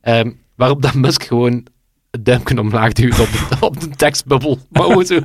[0.00, 1.66] Ehm, waarop dat Musk gewoon
[2.10, 4.58] het duimpje omlaag duwt op de, op de tekstbubbel.
[4.70, 5.20] Maar gewoon zo,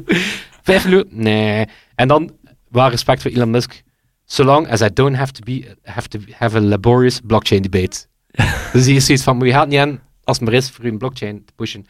[0.64, 1.08] 5 miljoen?
[1.10, 1.66] Nee.
[1.96, 2.32] En dan,
[2.70, 3.82] waar respect voor Elon Musk,
[4.26, 8.06] so long as I don't have to, be, have to have a laborious blockchain debate.
[8.74, 10.86] dus die is zoiets van, maar je gaat niet aan als het maar is voor
[10.86, 11.86] een blockchain te pushen.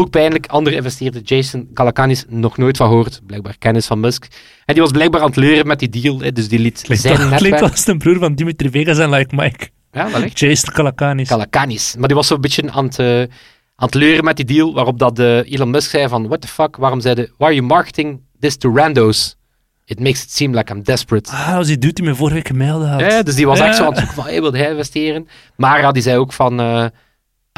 [0.00, 4.26] Ook pijnlijk, andere investeerder Jason Calacanis, nog nooit van gehoord, blijkbaar kennis van Musk.
[4.64, 7.02] En die was blijkbaar aan het leuren met die deal, hè, dus die liet Klinkt,
[7.02, 7.72] zijn toch- klinkt netwerk...
[7.72, 9.68] als een broer van Dimitri Vegas en Like Mike.
[9.92, 10.38] Ja, wellicht.
[10.38, 11.28] Jason Calacanis.
[11.28, 11.94] Calacanis.
[11.98, 13.28] Maar die was zo'n beetje aan het, eh, aan
[13.76, 16.76] het leuren met die deal, waarop dat eh, Elon Musk zei van, what the fuck,
[16.76, 19.36] waarom zei de, why are you marketing this to randos?
[19.84, 21.30] It makes it seem like I'm desperate.
[21.30, 23.00] ah, dat was die dude die me vorige week gemaild had.
[23.00, 23.66] Ja, dus die was Ja.
[23.66, 25.28] echt zo aan het zoeken van, hey, wil hij investeren?
[25.56, 26.84] Maar die zei ook van, eh,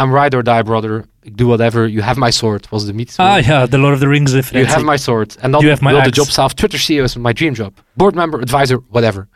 [0.03, 1.05] I'm ride or die, brother.
[1.23, 1.89] Doe whatever.
[1.89, 3.19] You have my sword, was de mythe.
[3.19, 5.37] Ah ja, The Lord of the Rings You have my sword.
[5.41, 6.55] and dan You have my wil de job zelf.
[6.55, 7.73] Twitter CEO is my dream job.
[7.95, 9.29] Board member, advisor, whatever.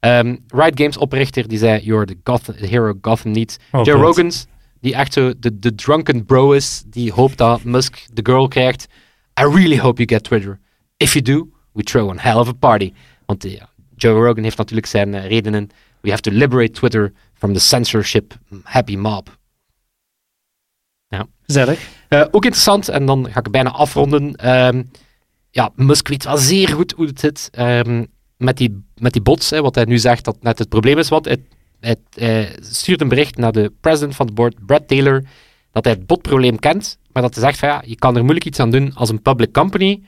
[0.00, 3.58] Ehm Riot Games oprichter, die zei, you're the, Gotham, the hero Gotham needs.
[3.72, 3.96] Oh, Joe.
[3.96, 4.46] Rogans,
[4.80, 8.88] die echt zo de, de drunken bro is, die hoopt dat Musk de girl krijgt.
[9.40, 10.58] I really hope you get Twitter.
[10.96, 12.92] If you do, we throw one hell of a party.
[13.26, 15.70] Want ja, Joe Rogan heeft natuurlijk zijn eh, redenen.
[16.00, 19.28] We have to liberate Twitter from the censorship happy mob.
[21.46, 21.88] Gezellig.
[22.08, 24.34] Eh, ook interessant, en dan ga ik bijna afronden.
[24.36, 24.82] Ehm,
[25.50, 28.04] ja, Musk weet wel zeer goed hoe het zit ehm,
[28.36, 29.50] met, die, met die bots.
[29.50, 31.08] Hè, wat hij nu zegt dat net het probleem is.
[31.08, 31.36] Want hij,
[31.80, 35.22] hij, hij stuurt een bericht naar de president van het board, Brad Taylor,
[35.72, 36.98] dat hij het botprobleem kent.
[37.12, 39.22] Maar dat hij zegt van ja, je kan er moeilijk iets aan doen als een
[39.22, 40.02] public company.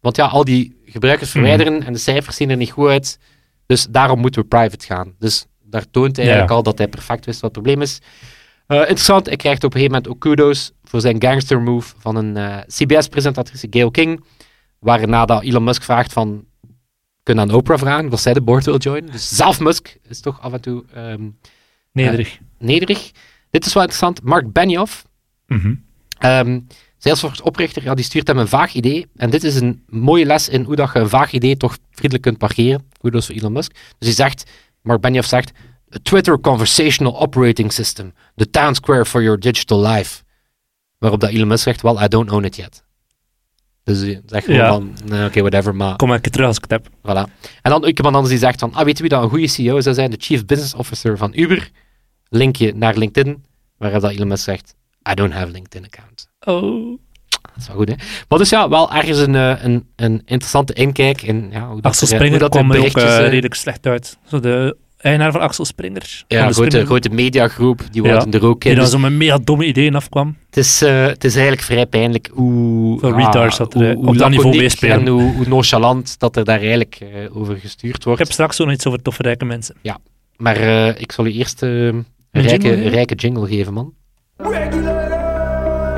[0.00, 1.38] Want ja, al die gebruikers Mhm.
[1.38, 3.18] verwijderen en de cijfers zien er niet goed uit.
[3.66, 5.14] Dus daarom moeten we private gaan.
[5.18, 6.56] Dus daar toont hij eigenlijk Ja.
[6.56, 7.98] al dat hij perfect wist wat het probleem is.
[8.66, 12.16] Eh, interessant, hij krijgt op een gegeven moment ook kudos voor zijn gangster move van
[12.16, 14.24] een eh, CBS-presentatrice Gail King.
[14.78, 16.44] Waarna dat Elon Musk vraagt van,
[17.22, 19.10] kun je aan Oprah vragen of zij de board wil joinen?
[19.12, 21.28] Dus zelf Musk is toch af en toe ehm,
[21.92, 22.38] Nederig.
[22.58, 23.10] nederig.
[23.50, 24.22] Dit is wel interessant.
[24.22, 25.04] Mark Benioff,
[25.46, 25.74] Mhm.
[26.18, 26.60] Ehm
[26.98, 29.06] Salesforce-oprichter, ja, die stuurt hem een vaag idee.
[29.16, 32.22] En dit is een mooie les in hoe dat je een vaag idee toch vriendelijk
[32.22, 32.86] kunt parkeren.
[33.00, 33.72] Kudos voor Elon Musk.
[33.72, 34.50] Dus hij zegt,
[34.82, 35.52] Mark Benioff zegt,
[36.02, 38.12] Twitter Conversational Operating System.
[38.34, 40.22] The town square for your digital life.
[40.98, 42.84] Waarop dat Elon Musk zegt, well, I don't own it yet.
[43.84, 44.70] Dus hij zegt gewoon Ja.
[44.72, 46.88] van, nee, oké, whatever, maar Kom maar een terug als ik het heb.
[46.88, 47.30] voilà.
[47.62, 49.46] En dan ook iemand anders die zegt van, ah, weet je wie dat een goede
[49.48, 50.10] CEO zou zijn?
[50.10, 51.70] De Chief Business Officer van Uber.
[52.28, 53.44] Linkje naar LinkedIn.
[53.78, 54.74] Waarop dat Elon Musk zegt,
[55.10, 56.28] I don't have a LinkedIn account.
[56.40, 56.98] Oh.
[57.28, 57.94] Dat is wel goed, hè?
[58.28, 61.84] Maar dus ja, wel ergens een, eh, een, een interessante inkijk in ja, hoe dat
[61.92, 64.18] Axel er, Springer hoe dat er kwam er ook redelijk slecht uit.
[64.28, 66.24] Zo de eigenaar van Axel Springer.
[66.28, 68.70] ja, van een grote, Springer- grote mediagroep, die Ja, wouden er ook in.
[68.70, 70.36] Die dan Dus zo met mega domme ideeën afkwam.
[70.46, 72.98] het, is, eh, het is eigenlijk vrij pijnlijk hoe...
[72.98, 75.00] Veel retards dat er, hoe, eh, hoe op dat niveau meespelen.
[75.00, 78.18] En hoe, hoe nonchalant dat er daar eigenlijk eh, over gestuurd Ik wordt.
[78.18, 79.76] heb straks zo nog iets over toffe rijke mensen.
[80.36, 83.92] Maar eh, ik zal u eerst eh, een rijke, jingle rijke jingle geven, man.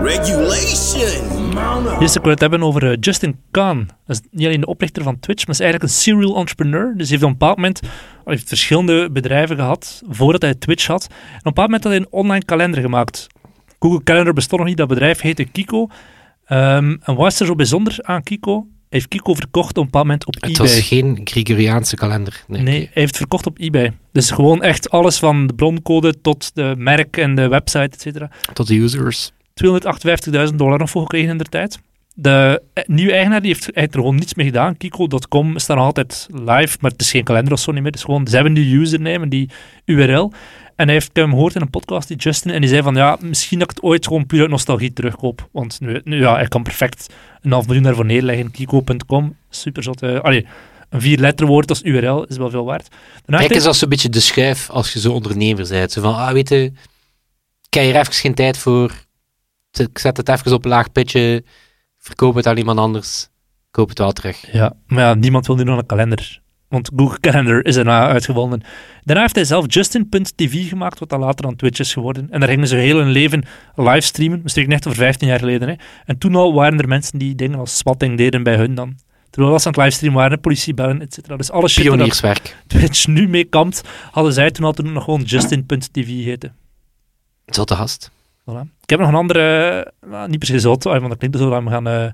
[0.03, 2.01] Regulation.
[2.01, 3.89] Eerst ik wil het hebben over eh, Justin Khan.
[4.07, 6.95] Dat is niet alleen de oprichter van Twitch, maar is eigenlijk een serial entrepreneur.
[6.97, 7.81] Dus hij heeft op een bepaald moment
[8.25, 11.07] heeft verschillende bedrijven gehad voordat hij Twitch had.
[11.11, 13.27] En op een bepaald moment had hij een online kalender gemaakt.
[13.79, 15.89] Google Calendar bestond nog niet, dat bedrijf heette Kiko.
[16.45, 18.53] Ehm, en wat is er zo bijzonder aan Kiko?
[18.55, 20.67] Hij heeft Kiko verkocht op een bepaald moment op Het eBay.
[20.67, 22.45] was geen Gregoriaanse kalender.
[22.47, 23.93] Nee, Nee, hij heeft verkocht op eBay.
[24.13, 28.31] Dus gewoon echt alles van de broncode tot de merk en de website, et cetera.
[28.53, 29.33] Tot de users.
[29.64, 31.79] 258.000 dollar nog voor gekregen in de tijd.
[32.14, 34.77] De eh, nieuwe eigenaar die heeft, heeft er gewoon niets mee gedaan.
[34.77, 37.90] Kiko.com staat nog altijd live, maar het is geen kalender of zo niet meer.
[37.90, 39.51] Het is gewoon, ze hebben die username en die
[39.85, 40.33] URL.
[40.77, 43.16] En hij heeft hem gehoord in een podcast, die Justin, en die zei van, ja,
[43.21, 45.49] misschien dat ik het ooit gewoon puur uit nostalgie terugkoop.
[45.53, 48.51] Want nu, nu ja, hij kan perfect een half miljoen daarvoor neerleggen.
[48.51, 50.03] Kiko.com, super zot.
[50.03, 50.47] eh, allee,
[50.88, 52.88] een vier letterwoord als URL is wel veel waard.
[53.25, 55.92] Daarna Kijk eens als zo'n beetje de schuif als je zo ondernemer bent.
[55.92, 56.64] Zo van, ah, weet je,
[57.68, 58.92] ik heb hier even geen tijd voor.
[59.79, 61.45] Ik zet het even op een laag pitje.
[61.99, 63.29] Verkoop het aan iemand anders.
[63.71, 64.53] Koop het wel terug.
[64.53, 66.41] Ja, maar ja, niemand wil nu nog een kalender.
[66.69, 68.62] Want Google Calendar is erna uitgewonnen.
[69.05, 72.31] Daarna heeft hij zelf Justin.tv gemaakt, wat dan later aan Twitch is geworden.
[72.31, 74.43] En daar gingen ze heel hun leven livestreamen.
[74.45, 75.69] We echt over 15 jaar geleden.
[75.69, 75.75] Hè.
[76.05, 78.97] En toen al waren er mensen die dingen als spatting deden bij hun dan.
[79.31, 81.37] Terwijl ze aan het livestreamen waren, politiebellen, et cetera.
[81.37, 82.57] Dus alle shit waar dat Pionierswerk.
[82.67, 86.55] Twitch nu mee kampt, hadden zij toen al toen nog gewoon Justin.tv heten.
[87.47, 88.11] Zotte gast.
[88.51, 88.67] Voilà.
[88.83, 91.63] Ik heb nog een andere, nou, niet per se zot, want dat klinkt zo dat
[91.63, 92.11] we gaan, eh,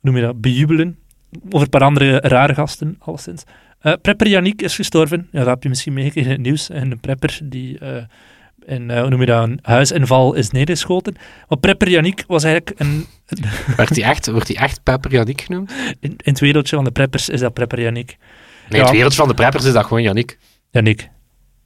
[0.00, 0.98] noem je dat, bejubelen.
[1.46, 3.42] Over een paar andere rare gasten, alleszins.
[3.80, 5.28] Eh prepper Yannick is gestorven.
[5.32, 6.70] Ja, dat heb je misschien meegekregen in het nieuws.
[6.70, 8.02] En een prepper die eh,
[8.66, 11.14] in, hoe noem je dat, een huisinval is neergeschoten.
[11.48, 13.06] Maar prepper Yannick was eigenlijk een...
[13.76, 15.72] Werd hij echt, wordt hij echt Pepper Yannick genoemd?
[16.00, 18.16] In, in het wereldje van de preppers is dat prepper Yannick.
[18.68, 18.86] Nee, Ja.
[18.86, 20.38] het wereldje van de preppers is dat gewoon Yannick.
[20.70, 21.08] Yannick.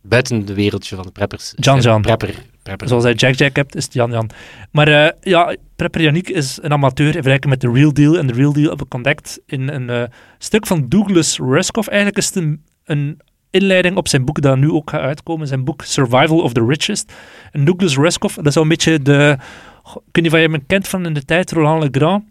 [0.03, 1.53] Buiten het wereldje van de preppers.
[1.57, 2.03] Jan Jan.
[2.03, 2.35] Prepper.
[2.77, 4.31] Zoals hij Jack Jack hebt, is het Jan Jan.
[4.71, 8.19] Maar eh, ja, Prepper Yannick is een amateur in vergelijking met The Real Deal.
[8.19, 10.03] En The Real Deal heb ik ontdekt in een eh,
[10.39, 11.89] stuk van Douglas Ruskoff.
[11.89, 15.47] Eigenlijk is het een, een inleiding op zijn boek dat nu ook gaat uitkomen.
[15.47, 17.13] Zijn boek Survival of the Richest.
[17.53, 19.37] En Douglas Ruskoff, dat is al een beetje de...
[19.85, 22.25] weet niet of je hem kent van in de tijd, Roland Legrand.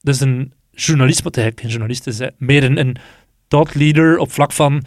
[0.00, 2.20] Dat is een journalist, wat eigenlijk geen journalist is.
[2.36, 2.96] Meer een, een
[3.48, 4.84] thought leader op vlak van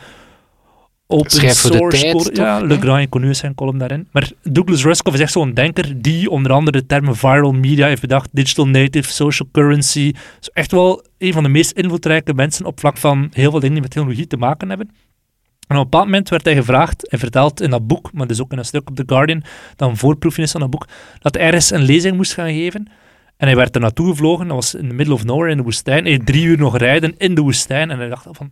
[1.14, 2.32] open Schrijft voor de source tijd, code.
[2.32, 2.46] toch?
[2.46, 2.60] Ja.
[2.60, 4.08] Legrand en Connu zijn column daarin.
[4.12, 8.02] Maar Douglas Ruskoff is echt zo'n denker die onder andere de termen viral media heeft
[8.02, 10.14] bedacht, digital native, social currency.
[10.42, 13.74] Is echt wel een van de meest invloedrijke mensen op vlak van heel veel dingen
[13.74, 14.90] die met technologie te maken hebben.
[15.68, 18.42] En op een bepaald moment werd hij gevraagd en verteld in dat boek, maar dus
[18.42, 19.44] ook in een stuk op The Guardian,
[19.76, 20.88] dat een voorproefje is van dat boek,
[21.20, 22.90] dat hij ergens een lezing moest gaan geven.
[23.38, 25.64] En hij werd er naartoe gevlogen, dat was in the middle of nowhere in de
[25.64, 26.06] woestijn.
[26.06, 27.92] Hij drie uur nog rijden in de woestijn.
[27.92, 28.52] En hij dacht van,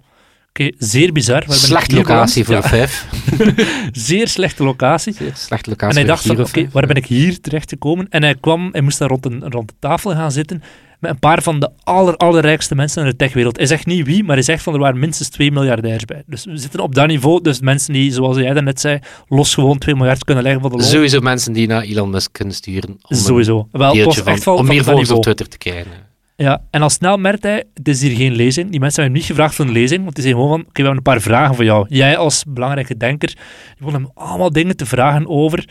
[0.54, 1.40] oké, zeer bizar.
[1.40, 3.08] waar ben ik Slechte locatie voor een vijf.
[3.38, 3.54] Ja,
[3.92, 5.14] zeer slechte locatie.
[5.14, 8.08] Zeer Slechte En locatie hij voor dacht van, oké, waar ben ik hier terecht gekomen?
[8.10, 10.64] En hij kwam, hij moest daar rond, een, rond de tafel gaan zitten
[11.02, 13.58] met een paar van de aller, allerrijkste mensen in de techwereld.
[13.58, 16.24] Hij zegt niet wie, maar hij zegt van er waren minstens 2 miljardairs bij.
[16.26, 17.42] Dus we zitten op dat niveau.
[17.42, 20.78] Dus mensen die, zoals jij daarnet zei, los gewoon 2 miljard kunnen leggen voor de
[20.78, 20.86] loon.
[20.86, 22.98] Sowieso mensen die naar Elon Musk kunnen sturen.
[23.02, 23.68] Om Sowieso.
[23.72, 25.22] Wel, het deeltje was echt van, om van meer dat volgers op.
[25.24, 25.92] Twitter te krijgen.
[26.36, 28.72] Ja, en al snel merkte hij, het is hier geen lezing.
[28.72, 30.82] Die mensen hebben hem niet gevraagd voor een lezing, want die zeiden gewoon van, oké,
[30.82, 31.86] we hebben een paar vragen voor jou.
[31.90, 33.38] Jij als belangrijke denker, die
[33.78, 35.70] wilde hem allemaal dingen te vragen over,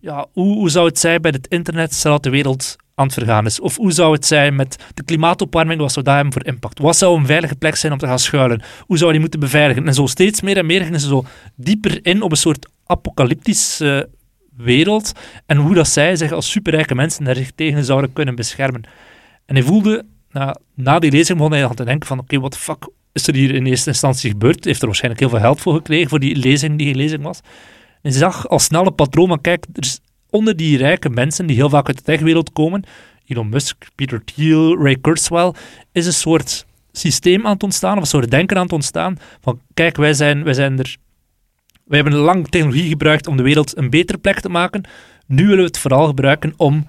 [0.00, 3.14] ja, hoe, hoe zou het zijn bij het internet, stel dat de wereld aan het
[3.14, 3.60] vergaan is?
[3.60, 6.78] Of hoe zou het zijn met de klimaatopwarming, wat zou dat hebben voor impact?
[6.78, 8.62] Wat zou een veilige plek zijn om te gaan schuilen?
[8.80, 9.86] Hoe zou je die moeten beveiligen?
[9.86, 14.08] En zo steeds meer en meer gingen ze zo dieper in op een soort apocalyptische
[14.56, 15.12] wereld
[15.46, 18.82] en hoe dat zij zich als superrijke mensen daar zich tegen zouden kunnen beschermen.
[19.46, 22.52] En hij voelde, na, na die lezing begon hij aan te denken van, oké, wat
[22.52, 24.54] de fuck is er hier in eerste instantie gebeurd?
[24.58, 27.40] Hij heeft er waarschijnlijk heel veel geld voor gekregen, voor die lezing die lezing was.
[28.02, 31.46] En hij zag al snel een patroon van, kijk, er is onder die rijke mensen,
[31.46, 32.84] die heel vaak uit de techwereld komen,
[33.26, 35.54] Elon Musk, Peter Thiel, Ray Kurzweil,
[35.92, 39.60] is een soort systeem aan het ontstaan, of een soort denken aan het ontstaan, van
[39.74, 40.96] kijk, wij zijn, wij zijn er...
[41.84, 44.84] Wij hebben lang technologie gebruikt om de wereld een betere plek te maken.
[45.26, 46.86] Nu willen we het vooral gebruiken om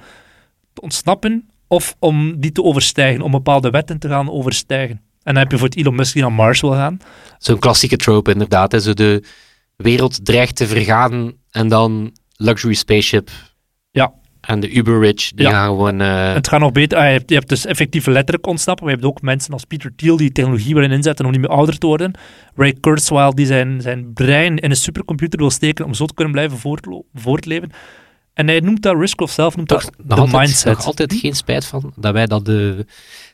[0.73, 4.95] te ontsnappen of om die te overstijgen, om bepaalde wetten te gaan overstijgen.
[5.23, 6.97] En dan heb je voor het Elon Musk die naar Mars wil gaan.
[7.37, 8.71] Zo'n klassieke trope inderdaad.
[8.71, 8.79] Hè.
[8.79, 9.23] Zo de
[9.75, 13.29] wereld dreigt te vergaan en dan luxury spaceship.
[13.91, 14.13] Ja.
[14.41, 15.51] En de uber-rich, die Ja.
[15.51, 16.01] gaan gewoon...
[16.01, 16.97] eh, Het gaat nog beter.
[16.97, 18.85] Ah, je, hebt, je hebt dus effectief letterlijk ontsnappen.
[18.85, 21.49] Maar je hebt ook mensen als Peter Thiel die technologie willen inzetten om niet meer
[21.49, 22.13] ouder te worden.
[22.55, 26.33] Ray Kurzweil die zijn, zijn brein in een supercomputer wil steken om zo te kunnen
[26.33, 26.57] blijven
[27.13, 27.71] voortleven.
[28.35, 30.75] En hij noemt dat, Riskoff zelf noemt toch dat nog de altijd, mindset.
[30.77, 32.85] nog altijd geen spijt van dat wij dat de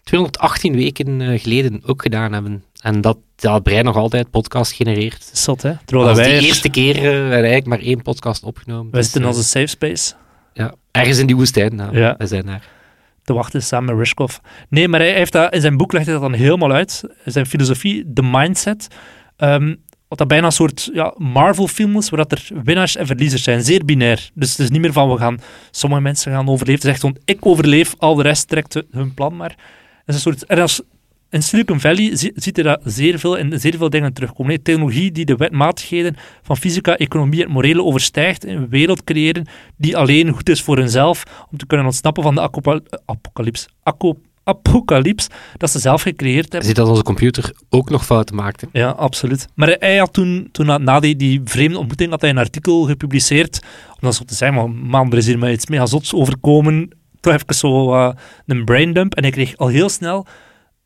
[0.03, 2.63] 218 weken eh, geleden ook gedaan hebben.
[2.81, 5.29] En dat dat brein nog altijd podcast genereert.
[5.33, 5.73] Zot, hè?
[5.85, 8.91] Terwijl dat wij, er- eerste keer eh, we eigenlijk maar één podcast opgenomen.
[8.91, 10.13] wij Dus, zitten in eh, onze safe space.
[10.53, 11.75] ja, ergens in die woestijn.
[11.75, 12.15] Nou, Ja.
[12.17, 12.67] We zijn daar.
[13.23, 14.41] te wachten samen met Riskoff.
[14.69, 17.03] Nee, maar hij heeft dat, in zijn boek legt hij dat dan helemaal uit.
[17.25, 18.87] Zijn filosofie, de mindset.
[19.37, 19.75] Ehm,
[20.11, 23.63] wat dat bijna een soort ja, Marvel-film is, waar dat er winnaars en verliezers zijn.
[23.63, 24.29] Zeer binair.
[24.33, 25.39] Dus het is niet meer van, we gaan,
[25.71, 26.89] sommige mensen gaan overleven.
[26.89, 29.49] Het is echt ik overleef, al de rest trekt hun plan maar.
[29.49, 29.57] Het
[30.05, 30.81] is een soort, en als,
[31.29, 34.53] in Silicon Valley zie- ziet je dat zeer veel in zeer veel dingen terugkomen.
[34.53, 34.59] hè.
[34.59, 38.45] Technologie die de wetmatigheden van fysica, economie en morele overstijgt.
[38.45, 39.47] Een wereld creëren
[39.77, 43.67] die alleen goed is voor hunzelf, om te kunnen ontsnappen van de apocal- apocalyps.
[43.83, 45.27] Aco- apocalyps
[45.57, 46.67] dat ze zelf gecreëerd Je hebben.
[46.67, 48.67] ziet dat onze computer ook nog fouten maakte.
[48.71, 49.47] Ja, absoluut.
[49.55, 53.59] Maar hij had toen, toen na- die, die vreemde ontmoeting, had hij een artikel gepubliceerd,
[53.89, 56.89] om dan zo te zeggen, maar man, er is hier mij iets mega zots overkomen.
[57.19, 58.13] Toch even zo eh,
[58.45, 59.15] een braindump.
[59.15, 60.25] En hij kreeg al heel snel,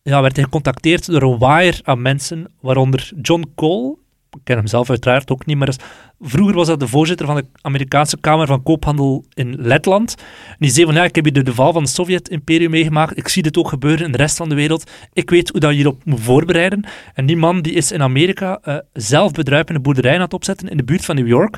[0.01, 3.97] ja, werd hij gecontacteerd door een wire aan mensen, waaronder John Cole, ik
[4.43, 5.75] ken hem zelf uiteraard ook niet, maar
[6.19, 10.15] vroeger was dat de voorzitter van de Amerikaanse Kamer van Koophandel in Letland.
[10.47, 13.27] En die zei van, ja, ik heb hier de, val van het Sovjet-imperium meegemaakt, ik
[13.27, 15.75] zie dit ook gebeuren in de rest van de wereld, ik weet hoe dat je
[15.75, 16.83] hierop moet voorbereiden.
[17.13, 20.77] En die man die is in Amerika eh, zelf bedruipende boerderijen aan het opzetten in
[20.77, 21.57] de buurt van New York.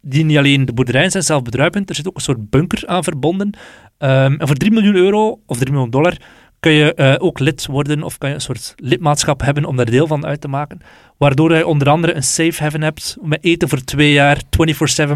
[0.00, 3.04] Die niet alleen de boerderijen zijn zelf bedruipend, er zit ook een soort bunker aan
[3.04, 3.50] verbonden.
[3.98, 6.16] Ehm, en voor 3 miljoen euro of 3 miljoen dollar
[6.64, 9.90] kun je eh, ook lid worden of kan je een soort lidmaatschap hebben om daar
[9.90, 10.80] deel van uit te maken.
[11.16, 14.40] Waardoor je onder andere een safe haven hebt met eten voor twee jaar, 24-7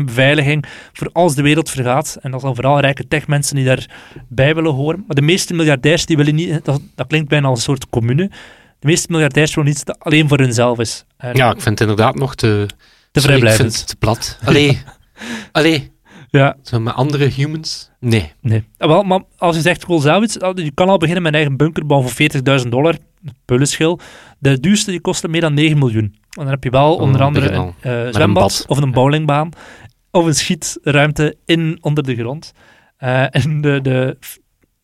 [0.04, 2.18] beveiliging voor als de wereld vergaat.
[2.20, 5.04] En dat zijn vooral rijke techmensen die daarbij willen horen.
[5.06, 8.30] Maar de meeste miljardairs die willen niet, dat, dat klinkt bijna als een soort commune.
[8.78, 11.04] De meeste miljardairs willen iets dat alleen voor hunzelf is.
[11.16, 12.66] En Ja, ik vind het inderdaad nog te...
[13.12, 13.86] te vrijblijvend.
[13.86, 14.38] te plat.
[14.44, 14.82] Allee.
[15.52, 15.92] Allee.
[16.30, 17.90] Ja, Zo met andere humans?
[18.00, 18.32] Nee.
[18.40, 18.64] Nee.
[18.78, 21.22] Ah, Wel, maar als je zegt, ik wil zelf iets, ah, je kan al beginnen
[21.22, 22.16] met een eigen bunker bouwen voor
[22.62, 22.94] 40.000 dollar,
[23.44, 24.00] pullenschil.
[24.38, 26.04] De duurste die kostte meer dan 9 miljoen.
[26.04, 26.14] En
[26.44, 27.74] dan heb je wel onder Oh, andere een al.
[27.80, 28.64] eh, een zwembad bad.
[28.68, 29.48] of een bowlingbaan
[30.10, 32.52] of een schietruimte in onder de grond.
[32.96, 34.16] Eh, en de, de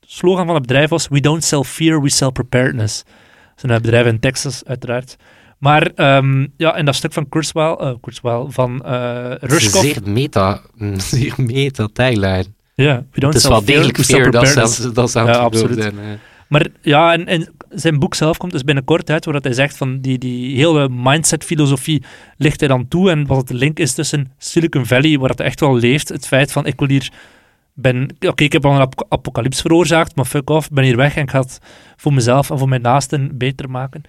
[0.01, 3.03] slogan van het bedrijf was, we don't sell fear, we sell preparedness.
[3.55, 5.17] Dat is een bedrijf in Texas, uiteraard.
[5.65, 10.61] Maar ehm, ja, in dat stuk van Kurzweil, eh, Kurzweil van een Rushkoff, zeer meta,
[10.79, 12.45] een zeer meta tagline.
[12.75, 15.83] ja, we don't Het is wel degelijk dat Ja, het geloof absoluut.
[15.83, 15.95] zijn.
[16.49, 20.01] Maar ja, en, en zijn boek zelf komt dus binnenkort uit, waar hij zegt van
[20.01, 22.03] die, die hele mindset-filosofie
[22.37, 23.11] ligt hij dan toe.
[23.11, 26.53] En wat de link is tussen Silicon Valley, waar het echt wel leeft, het feit
[26.53, 27.11] van ik wil hier,
[27.75, 30.97] ben, oké, ik heb al een ap- apocalyps veroorzaakt, maar fuck off, ik ben hier
[30.97, 31.59] weg en ik ga het
[31.97, 34.03] voor mezelf en voor mijn naasten beter maken.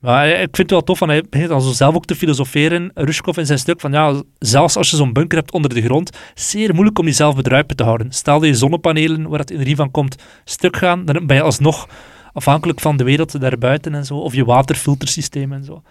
[0.00, 2.90] Maar ik vind het wel tof, want hij begint dan zo zelf ook te filosoferen,
[2.94, 6.18] Rushkov in zijn stuk, van ja, zelfs als je zo'n bunker hebt onder de grond,
[6.34, 8.12] zeer moeilijk om jezelf bedruipen te houden.
[8.12, 11.88] Stel dat je zonnepanelen, waar het energie van komt, stuk gaan, dan ben je alsnog
[12.32, 15.82] afhankelijk van de wereld daarbuiten en zo, of je waterfiltersysteem en zo.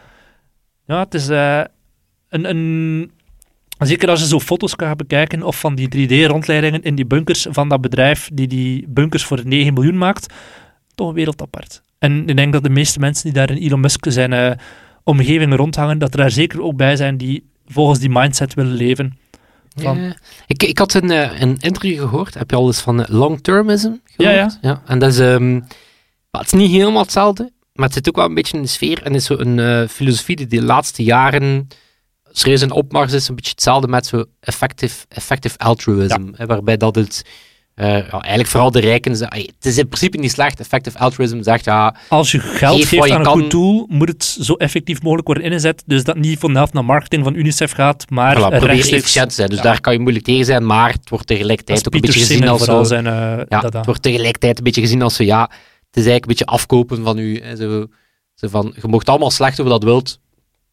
[0.86, 1.62] Ja, het is eh,
[2.30, 3.12] een, een...
[3.80, 7.70] Zeker als je zo foto's kan bekijken, of van die 3D-rondleidingen in die bunkers van
[7.70, 10.34] dat bedrijf die die bunkers voor 9 miljoen maakt,
[10.96, 11.82] toch een wereld apart.
[12.00, 14.52] En ik denk dat de meeste mensen die daar in Elon Musk zijn eh,
[15.04, 19.18] omgeving rondhangen, dat er daar zeker ook bij zijn die volgens die mindset willen leven.
[19.76, 20.16] Van- Ja.
[20.48, 22.34] Ik, ik had een, eh, een interview gehoord.
[22.34, 24.58] Heb je al eens van eh, long-termism Ja, gehoord?
[24.62, 24.82] ja.
[24.86, 25.20] En dat is...
[25.20, 25.54] ehm,
[26.32, 28.70] maar het is niet helemaal hetzelfde, maar het zit ook wel een beetje in de
[28.70, 29.04] sfeer.
[29.04, 31.68] En is zo een filosofie die de laatste jaren
[32.32, 33.28] serieus in opmars is.
[33.28, 36.28] Een beetje hetzelfde met zo effective, effective altruism.
[36.34, 37.26] Hè, waarbij dat het...
[37.80, 39.12] eh, ja, eigenlijk vooral de rijken...
[39.12, 40.60] Het is in principe niet slecht.
[40.60, 44.08] Effective altruism zegt, ja, Als je geld Geef geeft je aan een goed doel, moet
[44.08, 45.84] het zo effectief mogelijk worden ingezet.
[45.86, 49.02] Dus dat niet van de helft naar marketing van UNICEF gaat, maar voilà, probeer rechtstreeks.
[49.02, 49.50] efficiënt te zijn.
[49.50, 49.64] Dus Ja.
[49.64, 52.64] daar kan je moeilijk tegen zijn, maar het wordt tegelijkertijd ook een beetje gezien als
[52.64, 52.84] zo...
[52.84, 53.08] zijn...
[53.08, 55.50] eh, Ja, dat, het wordt tegelijkertijd een beetje gezien als zo, ja, het
[55.98, 57.42] is eigenlijk een beetje afkopen van u.
[57.44, 57.86] Hè, zo,
[58.36, 60.20] zo van, je mocht allemaal slecht over dat wilt,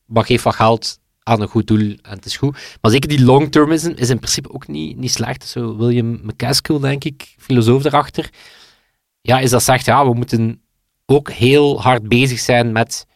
[0.06, 2.76] maar geef wat geld aan een goed doel en het is goed.
[2.80, 5.46] Maar zeker die long-termism is in principe ook niet, niet slecht.
[5.46, 8.30] Zo William McCaskill, denk ik, filosoof daarachter,
[9.20, 10.60] ja, is dat zegt, ja, we moeten
[11.06, 13.06] ook heel hard bezig zijn met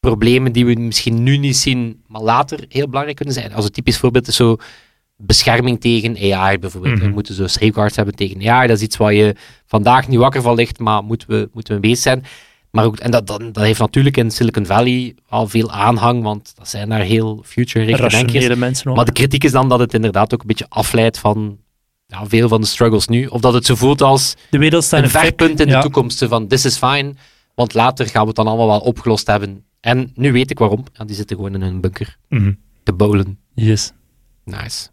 [0.00, 3.52] problemen die we misschien nu niet zien, maar later heel belangrijk kunnen zijn.
[3.54, 4.56] Als een typisch voorbeeld is zo
[5.16, 6.94] bescherming tegen AI bijvoorbeeld.
[6.94, 7.04] Mhm.
[7.04, 8.66] We moeten zo safeguards hebben tegen AI.
[8.66, 9.34] Dat is iets waar je
[9.66, 12.24] vandaag niet wakker van ligt, maar moeten we, moeten we bezig zijn.
[12.72, 16.52] Maar ook, en dat, dat, dat heeft natuurlijk in Silicon Valley al veel aanhang, want
[16.56, 18.00] dat zijn daar heel denkers.
[18.14, 18.92] rationele mensen.
[18.94, 21.58] Maar de kritiek is dan dat het inderdaad ook een beetje afleidt van
[22.06, 23.26] ja, veel van de struggles nu.
[23.26, 26.24] Of dat het zo voelt als de wereld een verpunt in de toekomst.
[26.28, 27.14] Van, this is fine,
[27.54, 29.64] want later gaan we het dan allemaal wel opgelost hebben.
[29.80, 30.84] En nu weet ik waarom.
[30.92, 32.52] Ja, die zitten gewoon in een bunker Mhm.
[32.82, 33.38] te bowlen.
[33.54, 33.92] Yes.
[34.44, 34.88] Nice.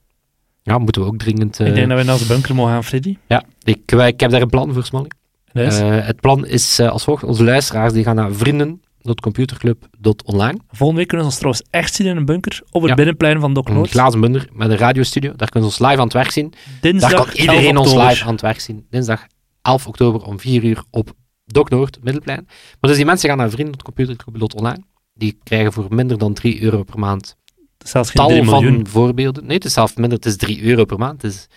[0.63, 1.59] Ja, moeten we ook dringend...
[1.59, 3.17] eh, Ik denk dat we naar de bunker mogen gaan, Freddy.
[3.27, 5.07] Ja, ik, wij- ik heb daar een plan voor, Smally.
[5.53, 5.79] Yes.
[5.79, 7.23] Eh, het plan is eh, als volgt.
[7.23, 10.59] Onze luisteraars die gaan naar vrienden.computerclub.online.
[10.67, 12.95] Volgende week kunnen ze ons trouwens echt zien in een bunker op het Ja.
[12.95, 13.89] binnenplein van Doc Een Noord.
[13.89, 15.33] glazen bunder met een radiostudio.
[15.35, 16.53] Daar kunnen ze ons live aan het werk zien.
[16.81, 18.85] Dinsdag Daar kan iedereen 11 ons live aan het werk zien.
[18.89, 19.25] Dinsdag
[19.61, 21.13] 11 oktober om 4 uur op
[21.45, 22.43] Doc Noord, Middelplein.
[22.47, 24.83] Maar dus die mensen gaan naar vrienden.computerclub.online.
[25.13, 27.37] Die krijgen voor minder dan 3 euro per maand
[27.85, 29.45] Zelfs geen 3 tal van voorbeelden.
[29.45, 30.17] Nee, het is zelfs minder.
[30.17, 31.21] Het is 3 euro per maand.
[31.21, 31.47] Het is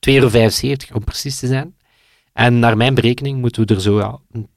[0.00, 0.28] 2,75 euro
[0.92, 1.74] om precies te zijn.
[2.40, 4.48] En naar mijn berekening moeten we er zo ja, een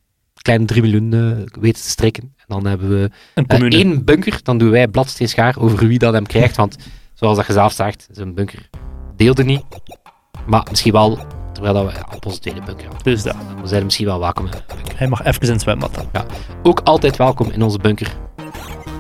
[0.41, 2.23] kleine 3 miljoen eh, weten te strikken.
[2.23, 3.75] En dan hebben we Een commune.
[3.75, 4.39] één bunker.
[4.43, 6.55] Dan doen wij bladsteen schaar over wie dat hem krijgt.
[6.55, 6.77] Want
[7.13, 8.69] zoals dat je zelf zegt, zo'n bunker
[9.15, 9.63] deelde niet.
[10.45, 11.19] Maar misschien wel,
[11.53, 13.03] terwijl dat we ja, op onze tweede bunker hadden.
[13.03, 13.35] Dus dat.
[13.61, 14.47] We zijn misschien wel welkom.
[14.95, 16.07] Hij mag even in zwembad.
[16.63, 18.07] Ook altijd welkom in onze bunker.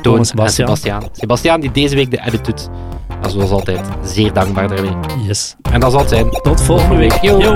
[0.01, 1.03] Toon en en Sebastiaan.
[1.11, 1.59] Sebastiaan.
[1.61, 2.69] Die deze week de edit doet.
[3.21, 4.95] Maar zoals altijd, zeer dankbaar daarmee.
[5.27, 5.55] Yes.
[5.71, 6.29] En dat zal het zijn.
[6.29, 7.21] Tot volgende week.
[7.21, 7.39] Yo.
[7.39, 7.55] Yo.